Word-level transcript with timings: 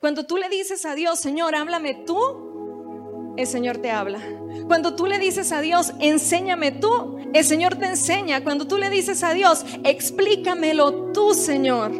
Cuando 0.00 0.26
tú 0.26 0.36
le 0.36 0.48
dices 0.48 0.86
a 0.86 0.94
Dios, 0.94 1.18
Señor, 1.18 1.56
háblame 1.56 1.92
tú, 1.92 3.34
el 3.36 3.48
Señor 3.48 3.78
te 3.78 3.90
habla. 3.90 4.20
Cuando 4.68 4.94
tú 4.94 5.06
le 5.06 5.18
dices 5.18 5.50
a 5.50 5.60
Dios, 5.60 5.92
enséñame 5.98 6.70
tú, 6.70 7.18
el 7.34 7.44
Señor 7.44 7.74
te 7.74 7.86
enseña. 7.86 8.44
Cuando 8.44 8.68
tú 8.68 8.78
le 8.78 8.90
dices 8.90 9.24
a 9.24 9.34
Dios, 9.34 9.66
explícamelo 9.82 11.10
tú, 11.12 11.34
Señor, 11.34 11.90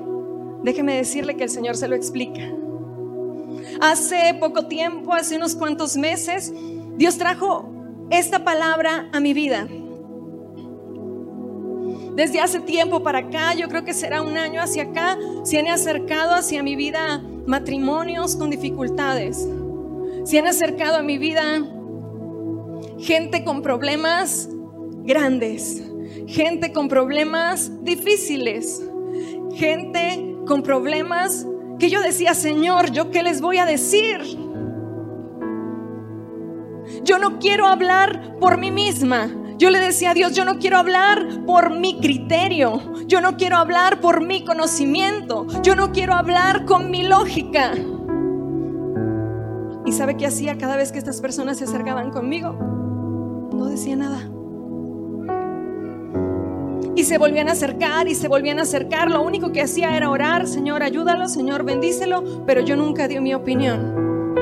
déjeme 0.63 0.95
decirle 0.95 1.37
que 1.37 1.43
el 1.43 1.51
Señor 1.51 1.77
se 1.77 1.89
lo 1.89 1.97
explica. 1.97 2.41
Hace 3.81 4.33
poco 4.39 4.69
tiempo, 4.69 5.13
hace 5.13 5.35
unos 5.35 5.57
cuantos 5.57 5.97
meses, 5.97 6.53
Dios 6.97 7.19
trajo 7.19 7.69
esta 8.11 8.45
palabra 8.45 9.11
a 9.13 9.19
mi 9.19 9.35
vida. 9.35 9.67
Desde 12.15 12.41
hace 12.41 12.61
tiempo 12.61 13.03
para 13.03 13.19
acá, 13.19 13.55
yo 13.55 13.69
creo 13.69 13.85
que 13.85 13.93
será 13.93 14.23
un 14.23 14.37
año 14.37 14.63
hacia 14.63 14.85
acá, 14.85 15.19
se 15.43 15.59
han 15.59 15.67
acercado 15.67 16.35
hacia 16.35 16.63
mi 16.63 16.77
vida 16.77 17.25
matrimonios 17.49 18.37
con 18.37 18.51
dificultades. 18.51 19.49
Se 20.25 20.39
han 20.39 20.47
acercado 20.47 20.99
a 20.99 21.03
mi 21.03 21.17
vida 21.17 21.67
gente 22.99 23.43
con 23.43 23.63
problemas 23.63 24.51
grandes, 25.05 25.83
gente 26.27 26.73
con 26.73 26.89
problemas 26.89 27.83
difíciles, 27.83 28.87
gente 29.55 30.37
con 30.47 30.63
problemas 30.63 31.47
que 31.79 31.89
yo 31.89 32.03
decía, 32.03 32.35
Señor, 32.35 32.91
¿yo 32.93 33.11
qué 33.11 33.23
les 33.23 33.41
voy 33.41 33.57
a 33.57 33.65
decir? 33.65 34.21
Yo 37.03 37.19
no 37.19 37.39
quiero 37.39 37.67
hablar 37.67 38.37
por 38.39 38.59
mí 38.59 38.71
misma. 38.71 39.31
Yo 39.59 39.71
le 39.71 39.81
decía 39.81 40.13
a 40.13 40.15
Dios, 40.15 40.35
yo 40.35 40.45
no 40.45 40.61
quiero 40.61 40.79
hablar 40.79 41.27
por 41.45 41.77
mi 41.77 41.99
criterio, 41.99 42.81
yo 43.07 43.21
no 43.21 43.37
quiero 43.37 43.57
hablar 43.57 44.01
por 44.01 44.25
mi 44.25 44.45
conocimiento, 44.45 45.49
yo 45.63 45.75
no 45.75 45.91
quiero 45.91 46.15
hablar 46.15 46.65
con 46.65 46.93
mi 46.93 47.03
lógica. 47.03 47.73
¿Y 49.85 49.91
sabe 49.91 50.17
qué 50.17 50.27
hacía 50.27 50.59
cada 50.59 50.77
vez 50.77 50.93
que 50.93 50.99
estas 50.99 51.21
personas 51.21 51.59
se 51.59 51.65
acercaban 51.65 52.13
conmigo? 52.13 52.53
No 53.53 53.67
decía 53.67 53.97
nada. 53.97 54.21
Y 56.95 57.03
se 57.03 57.19
volvían 57.19 57.49
a 57.49 57.53
acercar 57.53 58.07
y 58.07 58.15
se 58.15 58.29
volvían 58.29 58.61
a 58.61 58.63
acercar. 58.63 59.11
Lo 59.11 59.23
único 59.23 59.51
que 59.51 59.63
hacía 59.63 59.97
era 59.97 60.09
orar, 60.09 60.47
Señor, 60.47 60.85
ayúdalo, 60.85 61.27
Señor, 61.27 61.65
bendícelo, 61.65 62.45
pero 62.47 62.61
yo 62.61 62.77
nunca 62.77 63.09
di 63.09 63.19
mi 63.19 63.35
opinión. 63.35 64.37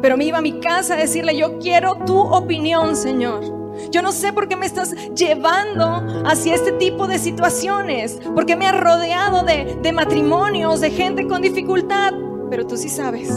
Pero 0.00 0.16
me 0.16 0.24
iba 0.24 0.38
a 0.38 0.42
mi 0.42 0.60
casa 0.60 0.94
a 0.94 0.98
decirle, 0.98 1.36
yo 1.36 1.58
quiero 1.58 1.96
tu 2.06 2.16
opinión, 2.16 2.94
Señor. 2.94 3.59
Yo 3.90 4.02
no 4.02 4.12
sé 4.12 4.32
por 4.32 4.48
qué 4.48 4.56
me 4.56 4.66
estás 4.66 4.94
llevando 5.14 6.04
hacia 6.24 6.54
este 6.54 6.72
tipo 6.72 7.06
de 7.06 7.18
situaciones, 7.18 8.20
porque 8.34 8.56
me 8.56 8.66
has 8.66 8.78
rodeado 8.78 9.42
de, 9.42 9.78
de, 9.82 9.92
matrimonios, 9.92 10.80
de 10.80 10.90
gente 10.90 11.26
con 11.26 11.42
dificultad, 11.42 12.12
pero 12.50 12.66
tú 12.66 12.76
sí 12.76 12.88
sabes. 12.88 13.28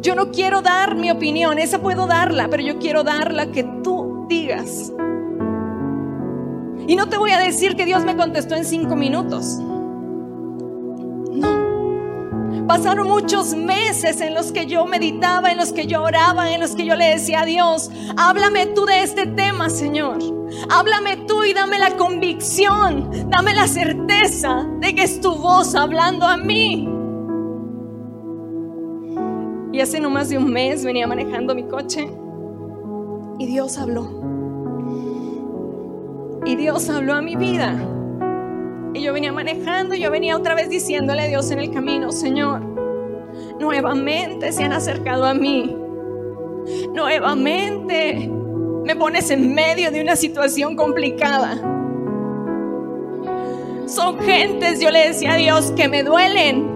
Yo 0.00 0.14
no 0.14 0.30
quiero 0.30 0.62
dar 0.62 0.96
mi 0.96 1.10
opinión, 1.10 1.58
esa 1.58 1.80
puedo 1.80 2.06
darla, 2.06 2.48
pero 2.48 2.62
yo 2.62 2.78
quiero 2.78 3.04
dar 3.04 3.32
la 3.32 3.52
que 3.52 3.64
tú 3.82 4.26
digas. 4.28 4.92
Y 6.86 6.96
no 6.96 7.08
te 7.08 7.18
voy 7.18 7.30
a 7.30 7.38
decir 7.38 7.76
que 7.76 7.84
Dios 7.84 8.04
me 8.04 8.16
contestó 8.16 8.54
en 8.54 8.64
cinco 8.64 8.96
minutos. 8.96 9.60
Pasaron 12.70 13.08
muchos 13.08 13.52
meses 13.52 14.20
en 14.20 14.32
los 14.32 14.52
que 14.52 14.64
yo 14.64 14.86
meditaba, 14.86 15.50
en 15.50 15.58
los 15.58 15.72
que 15.72 15.88
yo 15.88 16.04
oraba, 16.04 16.52
en 16.52 16.60
los 16.60 16.76
que 16.76 16.86
yo 16.86 16.94
le 16.94 17.06
decía 17.06 17.40
a 17.40 17.44
Dios, 17.44 17.90
háblame 18.16 18.66
tú 18.66 18.86
de 18.86 19.02
este 19.02 19.26
tema, 19.26 19.68
Señor. 19.68 20.18
Háblame 20.70 21.16
tú 21.26 21.42
y 21.42 21.52
dame 21.52 21.80
la 21.80 21.96
convicción, 21.96 23.10
dame 23.28 23.54
la 23.54 23.66
certeza 23.66 24.68
de 24.78 24.94
que 24.94 25.02
es 25.02 25.20
tu 25.20 25.34
voz 25.34 25.74
hablando 25.74 26.24
a 26.24 26.36
mí. 26.36 26.88
Y 29.72 29.80
hace 29.80 29.98
no 29.98 30.08
más 30.08 30.28
de 30.28 30.38
un 30.38 30.52
mes 30.52 30.84
venía 30.84 31.08
manejando 31.08 31.56
mi 31.56 31.64
coche 31.64 32.08
y 33.40 33.46
Dios 33.46 33.78
habló. 33.78 34.12
Y 36.46 36.54
Dios 36.54 36.88
habló 36.88 37.14
a 37.14 37.20
mi 37.20 37.34
vida. 37.34 37.99
Y 38.92 39.02
yo 39.02 39.12
venía 39.12 39.32
manejando, 39.32 39.94
yo 39.94 40.10
venía 40.10 40.36
otra 40.36 40.54
vez 40.54 40.68
diciéndole 40.68 41.22
a 41.22 41.26
Dios 41.28 41.50
en 41.50 41.60
el 41.60 41.70
camino, 41.70 42.10
Señor, 42.10 42.60
nuevamente 43.60 44.52
se 44.52 44.64
han 44.64 44.72
acercado 44.72 45.24
a 45.24 45.34
mí. 45.34 45.76
Nuevamente 46.92 48.30
me 48.84 48.96
pones 48.96 49.30
en 49.30 49.54
medio 49.54 49.90
de 49.90 50.00
una 50.00 50.16
situación 50.16 50.74
complicada. 50.76 51.56
Son 53.86 54.18
gentes, 54.20 54.80
yo 54.80 54.90
le 54.90 55.08
decía 55.08 55.34
a 55.34 55.36
Dios, 55.36 55.72
que 55.72 55.88
me 55.88 56.02
duelen. 56.02 56.68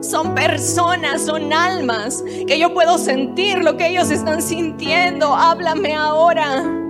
Son 0.00 0.34
personas, 0.34 1.22
son 1.22 1.52
almas 1.52 2.22
que 2.46 2.58
yo 2.58 2.72
puedo 2.72 2.98
sentir 2.98 3.64
lo 3.64 3.76
que 3.76 3.88
ellos 3.88 4.10
están 4.10 4.42
sintiendo. 4.42 5.34
Háblame 5.34 5.94
ahora. 5.94 6.85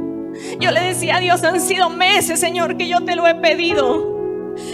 Yo 0.61 0.71
le 0.71 0.81
decía 0.81 1.17
a 1.17 1.21
Dios, 1.21 1.43
han 1.45 1.61
sido 1.61 1.91
meses, 1.91 2.41
Señor, 2.41 2.77
que 2.77 2.89
yo 2.89 3.05
te 3.05 3.17
lo 3.17 3.27
he 3.27 3.35
pedido. 3.35 4.17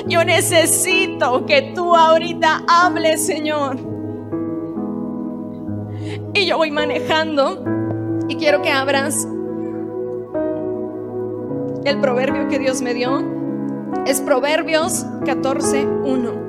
Yo 0.06 0.24
necesito 0.24 1.44
que 1.46 1.72
tú 1.74 1.96
ahorita 1.96 2.64
hables, 2.68 3.24
Señor. 3.26 3.76
Y 6.34 6.46
yo 6.46 6.56
voy 6.56 6.70
manejando 6.70 7.64
y 8.28 8.36
quiero 8.36 8.62
que 8.62 8.70
abras 8.70 9.26
el 11.84 12.00
proverbio 12.00 12.48
que 12.48 12.58
Dios 12.58 12.80
me 12.80 12.94
dio. 12.94 13.22
Es 14.06 14.20
Proverbios 14.20 15.04
14.1. 15.24 16.42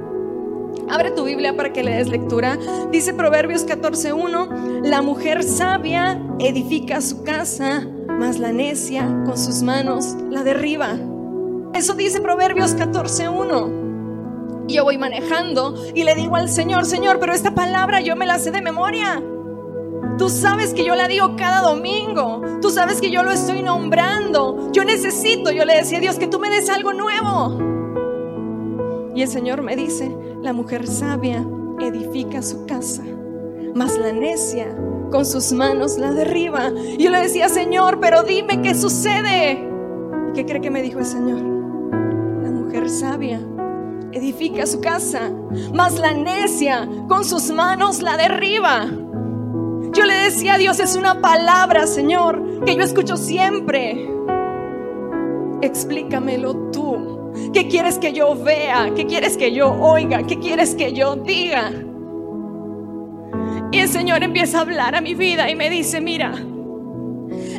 Abre 0.90 1.12
tu 1.12 1.24
Biblia 1.24 1.56
para 1.56 1.72
que 1.74 1.84
le 1.84 1.96
des 1.96 2.08
lectura. 2.08 2.58
Dice 2.92 3.14
Proverbios 3.14 3.66
14.1, 3.68 4.82
la 4.84 5.02
mujer 5.02 5.44
sabia 5.44 6.22
edifica 6.40 7.02
su 7.02 7.24
casa 7.24 7.88
mas 8.20 8.40
la 8.40 8.52
necia 8.52 9.08
con 9.26 9.38
sus 9.38 9.62
manos 9.62 10.16
la 10.30 10.44
derriba. 10.44 10.98
Eso 11.74 11.94
dice 11.94 12.22
Proverbios 12.22 12.76
14.1. 12.76 14.68
Yo 14.68 14.84
voy 14.84 14.98
manejando 14.98 15.76
y 15.94 16.04
le 16.04 16.16
digo 16.16 16.36
al 16.36 16.50
Señor, 16.50 16.86
Señor, 16.86 17.20
pero 17.20 17.34
esta 17.34 17.54
palabra 17.54 18.00
yo 18.02 18.16
me 18.16 18.26
la 18.26 18.40
sé 18.40 18.52
de 18.52 18.62
memoria. 18.62 19.22
Tú 20.18 20.30
sabes 20.30 20.74
que 20.74 20.86
yo 20.86 20.96
la 20.96 21.08
digo 21.08 21.36
cada 21.36 21.62
domingo. 21.62 22.42
Tú 22.62 22.70
sabes 22.70 23.02
que 23.02 23.12
yo 23.12 23.24
lo 23.24 23.32
estoy 23.32 23.64
nombrando. 23.64 24.70
Yo 24.72 24.86
necesito, 24.86 25.52
yo 25.52 25.66
le 25.66 25.76
decía 25.78 25.98
a 25.98 26.02
Dios, 26.02 26.18
que 26.18 26.28
tú 26.28 26.40
me 26.40 26.50
des 26.50 26.70
algo 26.70 26.94
nuevo. 26.94 27.74
Y 29.16 29.22
el 29.22 29.28
Señor 29.28 29.62
me 29.62 29.76
dice, 29.76 30.16
la 30.42 30.54
mujer 30.54 30.88
sabia 30.88 31.46
edifica 31.80 32.42
su 32.42 32.66
casa, 32.66 33.04
mas 33.76 33.98
la 33.98 34.12
necia 34.12 34.76
con 35.14 35.28
sus 35.28 35.52
manos 35.54 36.00
la 36.00 36.12
derriba. 36.12 36.72
Y 36.98 37.04
yo 37.04 37.12
le 37.12 37.22
decía, 37.22 37.48
Señor, 37.48 38.00
pero 38.00 38.24
dime 38.24 38.64
qué 38.64 38.74
sucede. 38.74 39.64
¿Y 40.30 40.34
qué 40.34 40.44
cree 40.44 40.60
que 40.60 40.72
me 40.72 40.82
dijo 40.82 40.98
el 40.98 41.06
Señor? 41.06 41.40
La 42.42 42.50
mujer 42.50 42.90
sabia 42.90 43.40
edifica 44.12 44.66
su 44.66 44.82
casa, 44.82 45.32
mas 45.72 46.00
la 46.00 46.14
necia 46.14 46.90
con 47.08 47.26
sus 47.26 47.52
manos 47.52 48.02
la 48.02 48.18
derriba. 48.18 48.88
Yo 49.94 50.06
le 50.06 50.16
decía 50.16 50.56
a 50.56 50.58
Dios, 50.58 50.80
es 50.80 50.96
una 50.96 51.22
palabra, 51.22 51.86
Señor, 51.86 52.64
que 52.66 52.76
yo 52.76 52.82
escucho 52.82 53.16
siempre. 53.16 54.10
Explícamelo 55.62 56.72
tú. 56.72 57.32
¿Qué 57.54 57.68
quieres 57.68 58.00
que 58.00 58.14
yo 58.14 58.36
vea? 58.36 58.92
¿Qué 58.96 59.06
quieres 59.06 59.38
que 59.38 59.54
yo 59.54 59.72
oiga? 59.74 60.24
¿Qué 60.24 60.40
quieres 60.40 60.74
que 60.74 60.94
yo 60.94 61.16
diga? 61.18 61.72
Y 63.74 63.80
el 63.80 63.90
Señor 63.90 64.22
empieza 64.22 64.60
a 64.60 64.62
hablar 64.62 64.94
a 64.94 65.02
mi 65.02 65.16
vida 65.16 65.50
y 65.50 65.56
me 65.56 65.68
dice, 65.68 66.00
mira, 66.00 66.32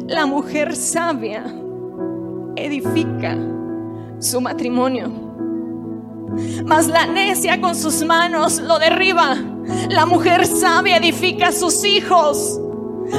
la 0.06 0.26
mujer 0.26 0.76
sabia 0.76 1.44
edifica 2.54 3.36
su 4.20 4.41
matrimonio. 4.41 5.10
Mas 6.66 6.86
la 6.86 7.06
necia 7.06 7.60
con 7.60 7.75
sus 7.75 8.04
manos 8.04 8.60
lo 8.60 8.78
derriba. 8.78 9.34
La 9.88 10.06
mujer 10.06 10.46
sabia 10.46 10.99
edifica 10.99 11.50
sus 11.50 11.84
hijos. 11.84 12.61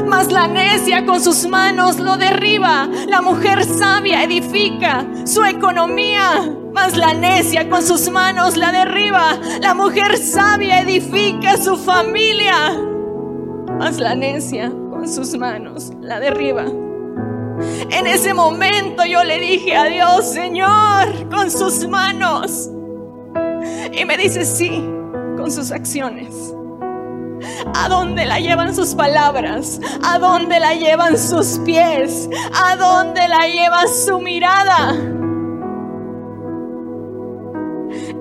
Mas 0.07 0.31
la 0.31 0.47
necia 0.47 1.06
con 1.06 1.21
sus 1.21 1.45
manos 1.47 2.00
lo 2.00 2.18
derriba. 2.18 2.88
La 3.07 3.21
mujer 3.21 3.63
sabia 3.63 4.24
edifica 4.24 5.06
su 5.25 5.44
economía 5.44 6.56
mas 6.75 6.97
la 6.97 7.13
necia 7.13 7.69
con 7.69 7.81
sus 7.81 8.09
manos 8.12 8.57
la 8.57 8.71
derriba. 8.71 9.39
La 9.62 9.74
mujer 9.74 10.18
sabia 10.18 10.81
edifica 10.81 11.56
su 11.56 11.77
familia, 11.77 12.77
mas 13.80 13.97
la 13.97 14.13
necia 14.13 14.69
con 14.89 15.07
sus 15.07 15.38
manos 15.38 15.94
la 16.01 16.19
derriba. 16.19 16.65
En 16.65 18.06
ese 18.06 18.33
momento 18.33 19.06
yo 19.06 19.24
le 19.24 19.39
dije 19.39 19.74
a 19.75 19.86
Dios, 19.86 20.30
Señor, 20.30 21.30
con 21.30 21.50
sus 21.50 21.88
manos. 21.88 22.69
Y 23.94 24.03
me 24.03 24.18
dice, 24.18 24.44
sí, 24.44 24.83
con 25.38 25.50
sus 25.50 25.71
acciones. 25.71 26.53
¿A 27.75 27.89
dónde 27.89 28.25
la 28.25 28.39
llevan 28.39 28.75
sus 28.75 28.95
palabras? 28.95 29.79
¿A 30.03 30.19
dónde 30.19 30.59
la 30.59 30.73
llevan 30.73 31.17
sus 31.17 31.59
pies? 31.59 32.29
¿A 32.53 32.75
dónde 32.75 33.27
la 33.27 33.47
lleva 33.47 33.87
su 33.87 34.19
mirada? 34.19 34.93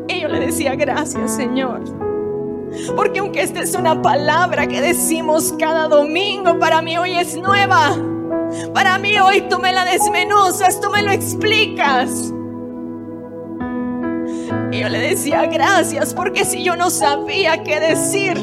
Y 0.09 0.21
yo 0.21 0.29
le 0.29 0.41
decía, 0.41 0.75
gracias 0.75 1.37
Señor. 1.37 1.83
Porque 2.97 3.21
aunque 3.21 3.43
esta 3.43 3.61
es 3.61 3.75
una 3.75 4.03
palabra 4.03 4.67
que 4.67 4.81
decimos 4.81 5.55
cada 5.59 5.89
domingo, 5.89 6.59
para 6.59 6.83
mí 6.83 6.99
hoy 6.99 7.17
es 7.19 7.37
nueva. 7.37 7.97
Para 8.73 8.99
mí 8.99 9.19
hoy 9.19 9.43
tú 9.49 9.59
me 9.59 9.73
la 9.73 9.85
desmenuzas, 9.85 10.81
tú 10.81 10.91
me 10.91 11.03
lo 11.03 11.11
explicas. 11.13 12.33
Y 14.71 14.81
yo 14.81 14.89
le 14.89 14.99
decía 14.99 15.47
gracias 15.47 16.15
porque 16.15 16.45
si 16.45 16.65
yo 16.65 16.75
no 16.75 16.91
sabía 16.91 17.63
qué 17.63 17.79
decir, 17.79 18.37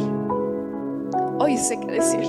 hoy 1.41 1.57
sé 1.57 1.79
qué 1.79 1.87
decir. 1.93 2.27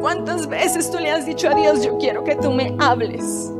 ¿Cuántas 0.00 0.46
veces 0.46 0.90
tú 0.90 0.98
le 0.98 1.10
has 1.10 1.26
dicho 1.26 1.48
a 1.48 1.54
Dios, 1.54 1.84
yo 1.84 1.98
quiero 1.98 2.24
que 2.24 2.36
tú 2.36 2.50
me 2.50 2.74
hables? 2.78 3.52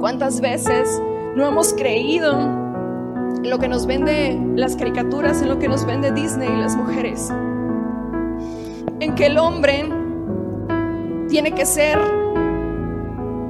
¿Cuántas 0.00 0.40
veces 0.40 1.02
no 1.34 1.46
hemos 1.46 1.72
creído 1.72 2.38
en 2.38 3.50
lo 3.50 3.58
que 3.58 3.68
nos 3.68 3.86
vende 3.86 4.38
las 4.54 4.76
caricaturas, 4.76 5.42
en 5.42 5.48
lo 5.48 5.58
que 5.58 5.68
nos 5.68 5.84
vende 5.86 6.12
Disney 6.12 6.48
y 6.48 6.60
las 6.60 6.76
mujeres? 6.76 7.32
En 9.00 9.14
que 9.14 9.26
el 9.26 9.38
hombre 9.38 9.88
tiene 11.28 11.52
que 11.52 11.66
ser 11.66 11.98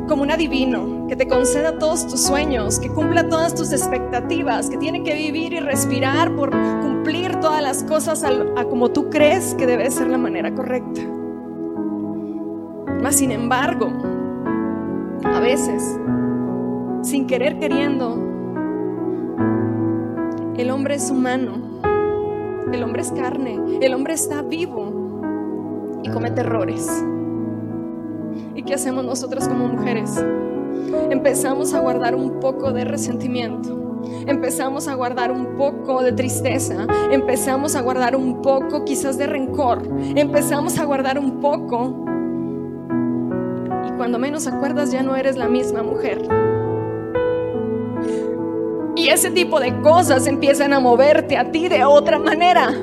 como 0.08 0.22
un 0.22 0.30
adivino, 0.30 0.93
que 1.08 1.16
te 1.16 1.28
conceda 1.28 1.78
todos 1.78 2.06
tus 2.06 2.22
sueños, 2.22 2.78
que 2.78 2.88
cumpla 2.88 3.28
todas 3.28 3.54
tus 3.54 3.72
expectativas, 3.72 4.70
que 4.70 4.78
tiene 4.78 5.02
que 5.02 5.14
vivir 5.14 5.52
y 5.52 5.60
respirar 5.60 6.34
por 6.34 6.50
cumplir 6.50 7.36
todas 7.40 7.62
las 7.62 7.82
cosas 7.84 8.24
a, 8.24 8.64
como 8.64 8.90
tú 8.90 9.10
crees 9.10 9.54
que 9.54 9.66
debe 9.66 9.90
ser 9.90 10.08
la 10.08 10.18
manera 10.18 10.54
correcta. 10.54 11.02
Mas 13.02 13.16
sin 13.16 13.32
embargo, 13.32 13.92
a 15.24 15.40
veces, 15.40 15.98
sin 17.02 17.26
querer 17.26 17.58
queriendo, 17.58 18.14
el 20.56 20.70
hombre 20.70 20.94
es 20.94 21.10
humano, 21.10 21.80
el 22.72 22.82
hombre 22.82 23.02
es 23.02 23.12
carne, 23.12 23.60
el 23.82 23.92
hombre 23.92 24.14
está 24.14 24.40
vivo 24.40 26.00
y 26.02 26.08
comete 26.08 26.40
errores. 26.40 26.88
¿Y 28.54 28.62
qué 28.62 28.74
hacemos 28.74 29.04
nosotras 29.04 29.48
como 29.48 29.68
mujeres? 29.68 30.24
Empezamos 31.10 31.74
a 31.74 31.80
guardar 31.80 32.14
un 32.14 32.40
poco 32.40 32.72
de 32.72 32.84
resentimiento. 32.84 34.02
Empezamos 34.26 34.88
a 34.88 34.94
guardar 34.94 35.32
un 35.32 35.56
poco 35.56 36.02
de 36.02 36.12
tristeza. 36.12 36.86
Empezamos 37.10 37.76
a 37.76 37.82
guardar 37.82 38.16
un 38.16 38.42
poco 38.42 38.84
quizás 38.84 39.18
de 39.18 39.26
rencor. 39.26 39.82
Empezamos 40.14 40.78
a 40.78 40.84
guardar 40.84 41.18
un 41.18 41.40
poco. 41.40 42.04
Y 43.86 43.92
cuando 43.96 44.18
menos 44.18 44.46
acuerdas 44.46 44.92
ya 44.92 45.02
no 45.02 45.16
eres 45.16 45.36
la 45.36 45.48
misma 45.48 45.82
mujer. 45.82 46.22
Y 48.96 49.08
ese 49.08 49.30
tipo 49.30 49.60
de 49.60 49.80
cosas 49.80 50.26
empiezan 50.26 50.72
a 50.72 50.80
moverte 50.80 51.36
a 51.36 51.50
ti 51.50 51.68
de 51.68 51.84
otra 51.84 52.18
manera 52.18 52.74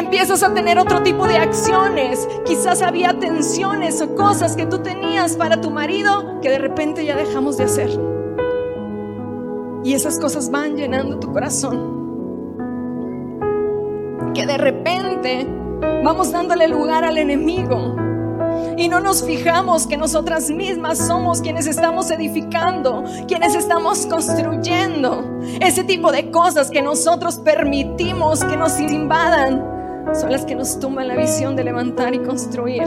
empiezas 0.00 0.42
a 0.42 0.52
tener 0.52 0.78
otro 0.78 1.02
tipo 1.02 1.28
de 1.28 1.36
acciones. 1.36 2.28
Quizás 2.44 2.82
había 2.82 3.18
tensiones 3.18 4.02
o 4.02 4.16
cosas 4.16 4.56
que 4.56 4.66
tú 4.66 4.80
tenías 4.80 5.36
para 5.36 5.60
tu 5.60 5.70
marido 5.70 6.40
que 6.40 6.50
de 6.50 6.58
repente 6.58 7.04
ya 7.04 7.16
dejamos 7.16 7.56
de 7.56 7.64
hacer. 7.64 7.90
Y 9.84 9.94
esas 9.94 10.18
cosas 10.18 10.50
van 10.50 10.76
llenando 10.76 11.18
tu 11.18 11.32
corazón. 11.32 12.00
Que 14.34 14.46
de 14.46 14.58
repente 14.58 15.46
vamos 16.02 16.32
dándole 16.32 16.66
lugar 16.66 17.04
al 17.04 17.18
enemigo. 17.18 17.96
Y 18.76 18.88
no 18.88 19.00
nos 19.00 19.22
fijamos 19.22 19.86
que 19.86 19.96
nosotras 19.96 20.50
mismas 20.50 20.98
somos 20.98 21.40
quienes 21.40 21.66
estamos 21.66 22.10
edificando, 22.10 23.04
quienes 23.28 23.54
estamos 23.54 24.06
construyendo 24.06 25.40
ese 25.60 25.84
tipo 25.84 26.10
de 26.10 26.30
cosas 26.30 26.70
que 26.70 26.82
nosotros 26.82 27.36
permitimos 27.38 28.42
que 28.44 28.56
nos 28.56 28.80
invadan 28.80 29.79
son 30.14 30.32
las 30.32 30.44
que 30.44 30.54
nos 30.54 30.78
tumban 30.80 31.08
la 31.08 31.16
visión 31.16 31.56
de 31.56 31.64
levantar 31.64 32.14
y 32.14 32.18
construir. 32.20 32.84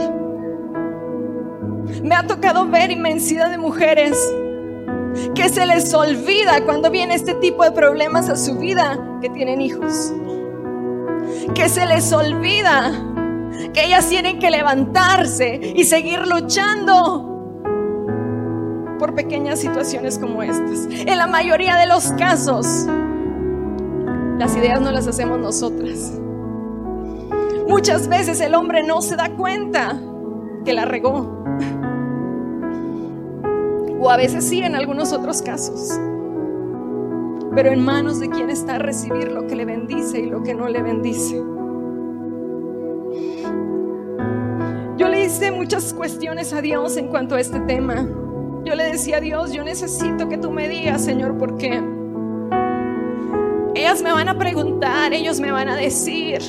Me 2.02 2.14
ha 2.14 2.26
tocado 2.26 2.66
ver 2.68 2.90
inmensidad 2.90 3.50
de 3.50 3.58
mujeres 3.58 4.16
que 5.34 5.48
se 5.48 5.66
les 5.66 5.92
olvida 5.94 6.64
cuando 6.64 6.90
viene 6.90 7.14
este 7.14 7.34
tipo 7.34 7.64
de 7.64 7.72
problemas 7.72 8.28
a 8.28 8.36
su 8.36 8.56
vida 8.58 9.18
que 9.20 9.30
tienen 9.30 9.60
hijos. 9.60 10.12
Que 11.54 11.68
se 11.68 11.86
les 11.86 12.12
olvida 12.12 12.92
que 13.72 13.84
ellas 13.84 14.08
tienen 14.08 14.38
que 14.38 14.50
levantarse 14.50 15.60
y 15.74 15.84
seguir 15.84 16.26
luchando 16.26 17.30
por 18.98 19.14
pequeñas 19.14 19.60
situaciones 19.60 20.18
como 20.18 20.42
estas. 20.42 20.86
En 20.90 21.18
la 21.18 21.26
mayoría 21.26 21.76
de 21.76 21.86
los 21.86 22.12
casos, 22.12 22.86
las 24.38 24.56
ideas 24.56 24.80
no 24.80 24.90
las 24.90 25.06
hacemos 25.06 25.38
nosotras. 25.38 26.18
Muchas 27.68 28.08
veces 28.08 28.40
el 28.40 28.54
hombre 28.54 28.82
no 28.82 29.00
se 29.00 29.16
da 29.16 29.30
cuenta 29.30 29.98
que 30.64 30.72
la 30.72 30.84
regó. 30.84 31.44
O 34.00 34.10
a 34.10 34.16
veces 34.16 34.44
sí 34.44 34.60
en 34.60 34.74
algunos 34.74 35.12
otros 35.12 35.40
casos. 35.40 35.98
Pero 37.54 37.70
en 37.70 37.84
manos 37.84 38.20
de 38.20 38.28
quien 38.28 38.50
está 38.50 38.78
recibir 38.78 39.32
lo 39.32 39.46
que 39.46 39.56
le 39.56 39.64
bendice 39.64 40.20
y 40.20 40.26
lo 40.26 40.42
que 40.42 40.54
no 40.54 40.68
le 40.68 40.82
bendice. 40.82 41.36
Yo 44.96 45.08
le 45.08 45.24
hice 45.24 45.50
muchas 45.50 45.94
cuestiones 45.94 46.52
a 46.52 46.60
Dios 46.60 46.96
en 46.96 47.08
cuanto 47.08 47.34
a 47.34 47.40
este 47.40 47.60
tema. 47.60 48.06
Yo 48.64 48.74
le 48.74 48.84
decía 48.84 49.18
a 49.18 49.20
Dios, 49.20 49.52
yo 49.52 49.64
necesito 49.64 50.28
que 50.28 50.38
tú 50.38 50.50
me 50.50 50.68
digas, 50.68 51.04
Señor, 51.04 51.38
por 51.38 51.56
qué. 51.56 51.82
Ellas 53.74 54.02
me 54.02 54.12
van 54.12 54.28
a 54.28 54.38
preguntar, 54.38 55.12
ellos 55.12 55.40
me 55.40 55.50
van 55.50 55.68
a 55.68 55.76
decir, 55.76 56.40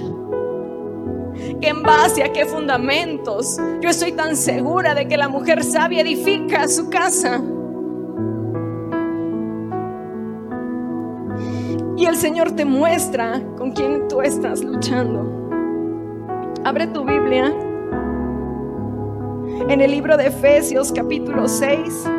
en 1.65 1.81
base 1.81 2.23
a 2.23 2.31
qué 2.31 2.45
fundamentos 2.45 3.57
yo 3.81 3.89
estoy 3.89 4.11
tan 4.11 4.35
segura 4.35 4.93
de 4.93 5.07
que 5.07 5.17
la 5.17 5.27
mujer 5.27 5.63
sabia 5.63 6.01
edifica 6.01 6.67
su 6.67 6.89
casa. 6.89 7.41
Y 11.97 12.05
el 12.05 12.15
Señor 12.17 12.51
te 12.51 12.65
muestra 12.65 13.41
con 13.57 13.71
quién 13.71 14.07
tú 14.07 14.21
estás 14.21 14.63
luchando. 14.63 15.31
Abre 16.63 16.87
tu 16.87 17.03
Biblia 17.03 17.53
en 19.69 19.81
el 19.81 19.91
libro 19.91 20.17
de 20.17 20.27
Efesios 20.27 20.91
capítulo 20.91 21.47
6, 21.47 22.09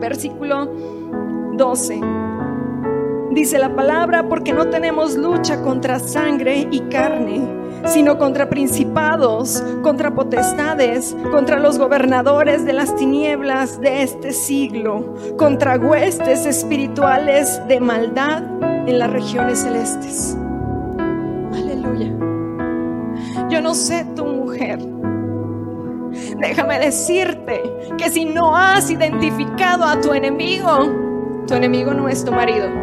versículo 0.00 0.66
12. 1.56 2.29
Dice 3.30 3.60
la 3.60 3.76
palabra, 3.76 4.28
porque 4.28 4.52
no 4.52 4.70
tenemos 4.70 5.16
lucha 5.16 5.62
contra 5.62 6.00
sangre 6.00 6.66
y 6.68 6.80
carne, 6.80 7.40
sino 7.86 8.18
contra 8.18 8.50
principados, 8.50 9.62
contra 9.82 10.12
potestades, 10.12 11.16
contra 11.30 11.60
los 11.60 11.78
gobernadores 11.78 12.64
de 12.64 12.72
las 12.72 12.96
tinieblas 12.96 13.80
de 13.80 14.02
este 14.02 14.32
siglo, 14.32 15.14
contra 15.38 15.78
huestes 15.78 16.44
espirituales 16.44 17.62
de 17.68 17.78
maldad 17.78 18.42
en 18.88 18.98
las 18.98 19.10
regiones 19.12 19.60
celestes. 19.60 20.36
Aleluya. 21.52 22.12
Yo 23.48 23.62
no 23.62 23.74
sé 23.74 24.06
tu 24.16 24.24
mujer. 24.24 24.80
Déjame 26.40 26.80
decirte 26.80 27.62
que 27.96 28.10
si 28.10 28.24
no 28.24 28.56
has 28.56 28.90
identificado 28.90 29.84
a 29.84 30.00
tu 30.00 30.12
enemigo, 30.12 30.90
tu 31.46 31.54
enemigo 31.54 31.94
no 31.94 32.08
es 32.08 32.24
tu 32.24 32.32
marido 32.32 32.79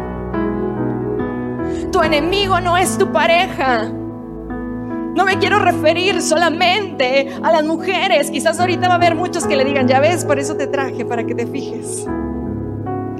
tu 1.98 2.04
enemigo 2.04 2.60
no 2.60 2.76
es 2.76 2.96
tu 2.96 3.10
pareja. 3.10 3.88
No 3.88 5.24
me 5.24 5.36
quiero 5.38 5.58
referir 5.58 6.22
solamente 6.22 7.28
a 7.42 7.50
las 7.50 7.64
mujeres. 7.64 8.30
Quizás 8.30 8.60
ahorita 8.60 8.86
va 8.86 8.94
a 8.94 8.96
haber 8.98 9.16
muchos 9.16 9.44
que 9.48 9.56
le 9.56 9.64
digan, 9.64 9.88
ya 9.88 9.98
ves, 9.98 10.24
por 10.24 10.38
eso 10.38 10.54
te 10.56 10.68
traje, 10.68 11.04
para 11.04 11.26
que 11.26 11.34
te 11.34 11.44
fijes. 11.44 12.06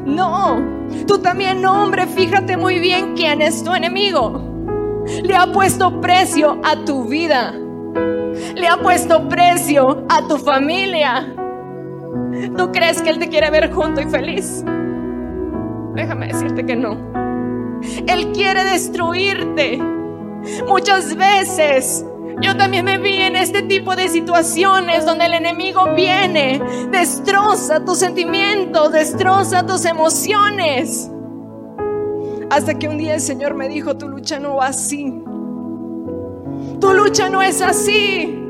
No, 0.07 0.63
tú 1.09 1.19
también, 1.19 1.67
hombre, 1.67 2.07
fíjate 2.07 2.57
muy 2.57 2.79
bien 2.79 3.15
quién 3.17 3.43
es 3.43 3.65
tu 3.65 3.75
enemigo. 3.75 4.41
Le 5.25 5.35
ha 5.35 5.51
puesto 5.51 6.01
precio 6.01 6.61
a 6.63 6.85
tu 6.85 7.03
vida. 7.03 7.53
Le 8.55 8.69
ha 8.69 8.77
puesto 8.77 9.29
precio 9.29 10.05
a 10.09 10.29
tu 10.29 10.39
familia. 10.39 11.35
¿Tú 12.57 12.71
crees 12.71 13.03
que 13.03 13.11
Él 13.11 13.19
te 13.19 13.29
quiere 13.29 13.51
ver 13.51 13.73
junto 13.73 14.01
y 14.01 14.05
feliz? 14.05 14.65
Déjame 15.97 16.29
decirte 16.29 16.65
que 16.65 16.77
no. 16.77 17.18
Él 18.07 18.33
quiere 18.33 18.65
destruirte. 18.65 19.79
Muchas 20.67 21.17
veces 21.17 22.05
yo 22.41 22.57
también 22.57 22.85
me 22.85 22.99
vi 22.99 23.17
en 23.17 23.35
este 23.35 23.63
tipo 23.63 23.97
de 23.97 24.09
situaciones 24.09 25.05
donde 25.05 25.27
el 25.27 25.35
enemigo 25.35 25.93
viene, 25.97 26.61
destroza 26.93 27.85
tus 27.85 27.99
sentimientos, 27.99 28.93
destroza 28.93 29.67
tus 29.67 29.85
emociones. 29.85 31.11
Hasta 32.51 32.79
que 32.79 32.89
un 32.89 32.97
día 32.97 33.15
el 33.15 33.21
Señor 33.21 33.55
me 33.55 33.69
dijo, 33.69 33.97
tu 33.97 34.09
lucha 34.09 34.39
no 34.39 34.57
va 34.57 34.69
así. 34.69 35.23
Tu 36.81 36.95
lucha 36.95 37.29
no 37.29 37.43
es 37.43 37.61
así. 37.61 38.47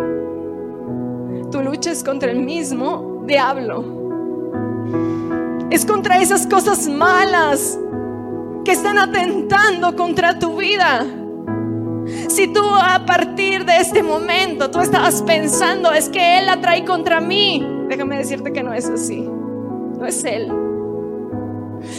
Tu 1.50 1.62
lucha 1.62 1.90
es 1.90 2.04
contra 2.04 2.30
el 2.30 2.40
mismo 2.40 3.22
diablo. 3.26 3.84
Es 5.70 5.86
contra 5.86 6.20
esas 6.20 6.46
cosas 6.46 6.86
malas 6.88 7.78
que 8.68 8.74
están 8.74 8.98
atentando 8.98 9.96
contra 9.96 10.38
tu 10.38 10.58
vida. 10.58 11.06
Si 12.28 12.52
tú 12.52 12.60
a 12.62 13.06
partir 13.06 13.64
de 13.64 13.78
este 13.78 14.02
momento 14.02 14.70
tú 14.70 14.80
estabas 14.80 15.22
pensando, 15.22 15.90
es 15.90 16.10
que 16.10 16.36
Él 16.38 16.44
la 16.44 16.60
trae 16.60 16.84
contra 16.84 17.18
mí, 17.18 17.66
déjame 17.88 18.18
decirte 18.18 18.52
que 18.52 18.62
no 18.62 18.74
es 18.74 18.86
así. 18.90 19.20
No 19.22 20.04
es 20.04 20.22
Él. 20.22 20.52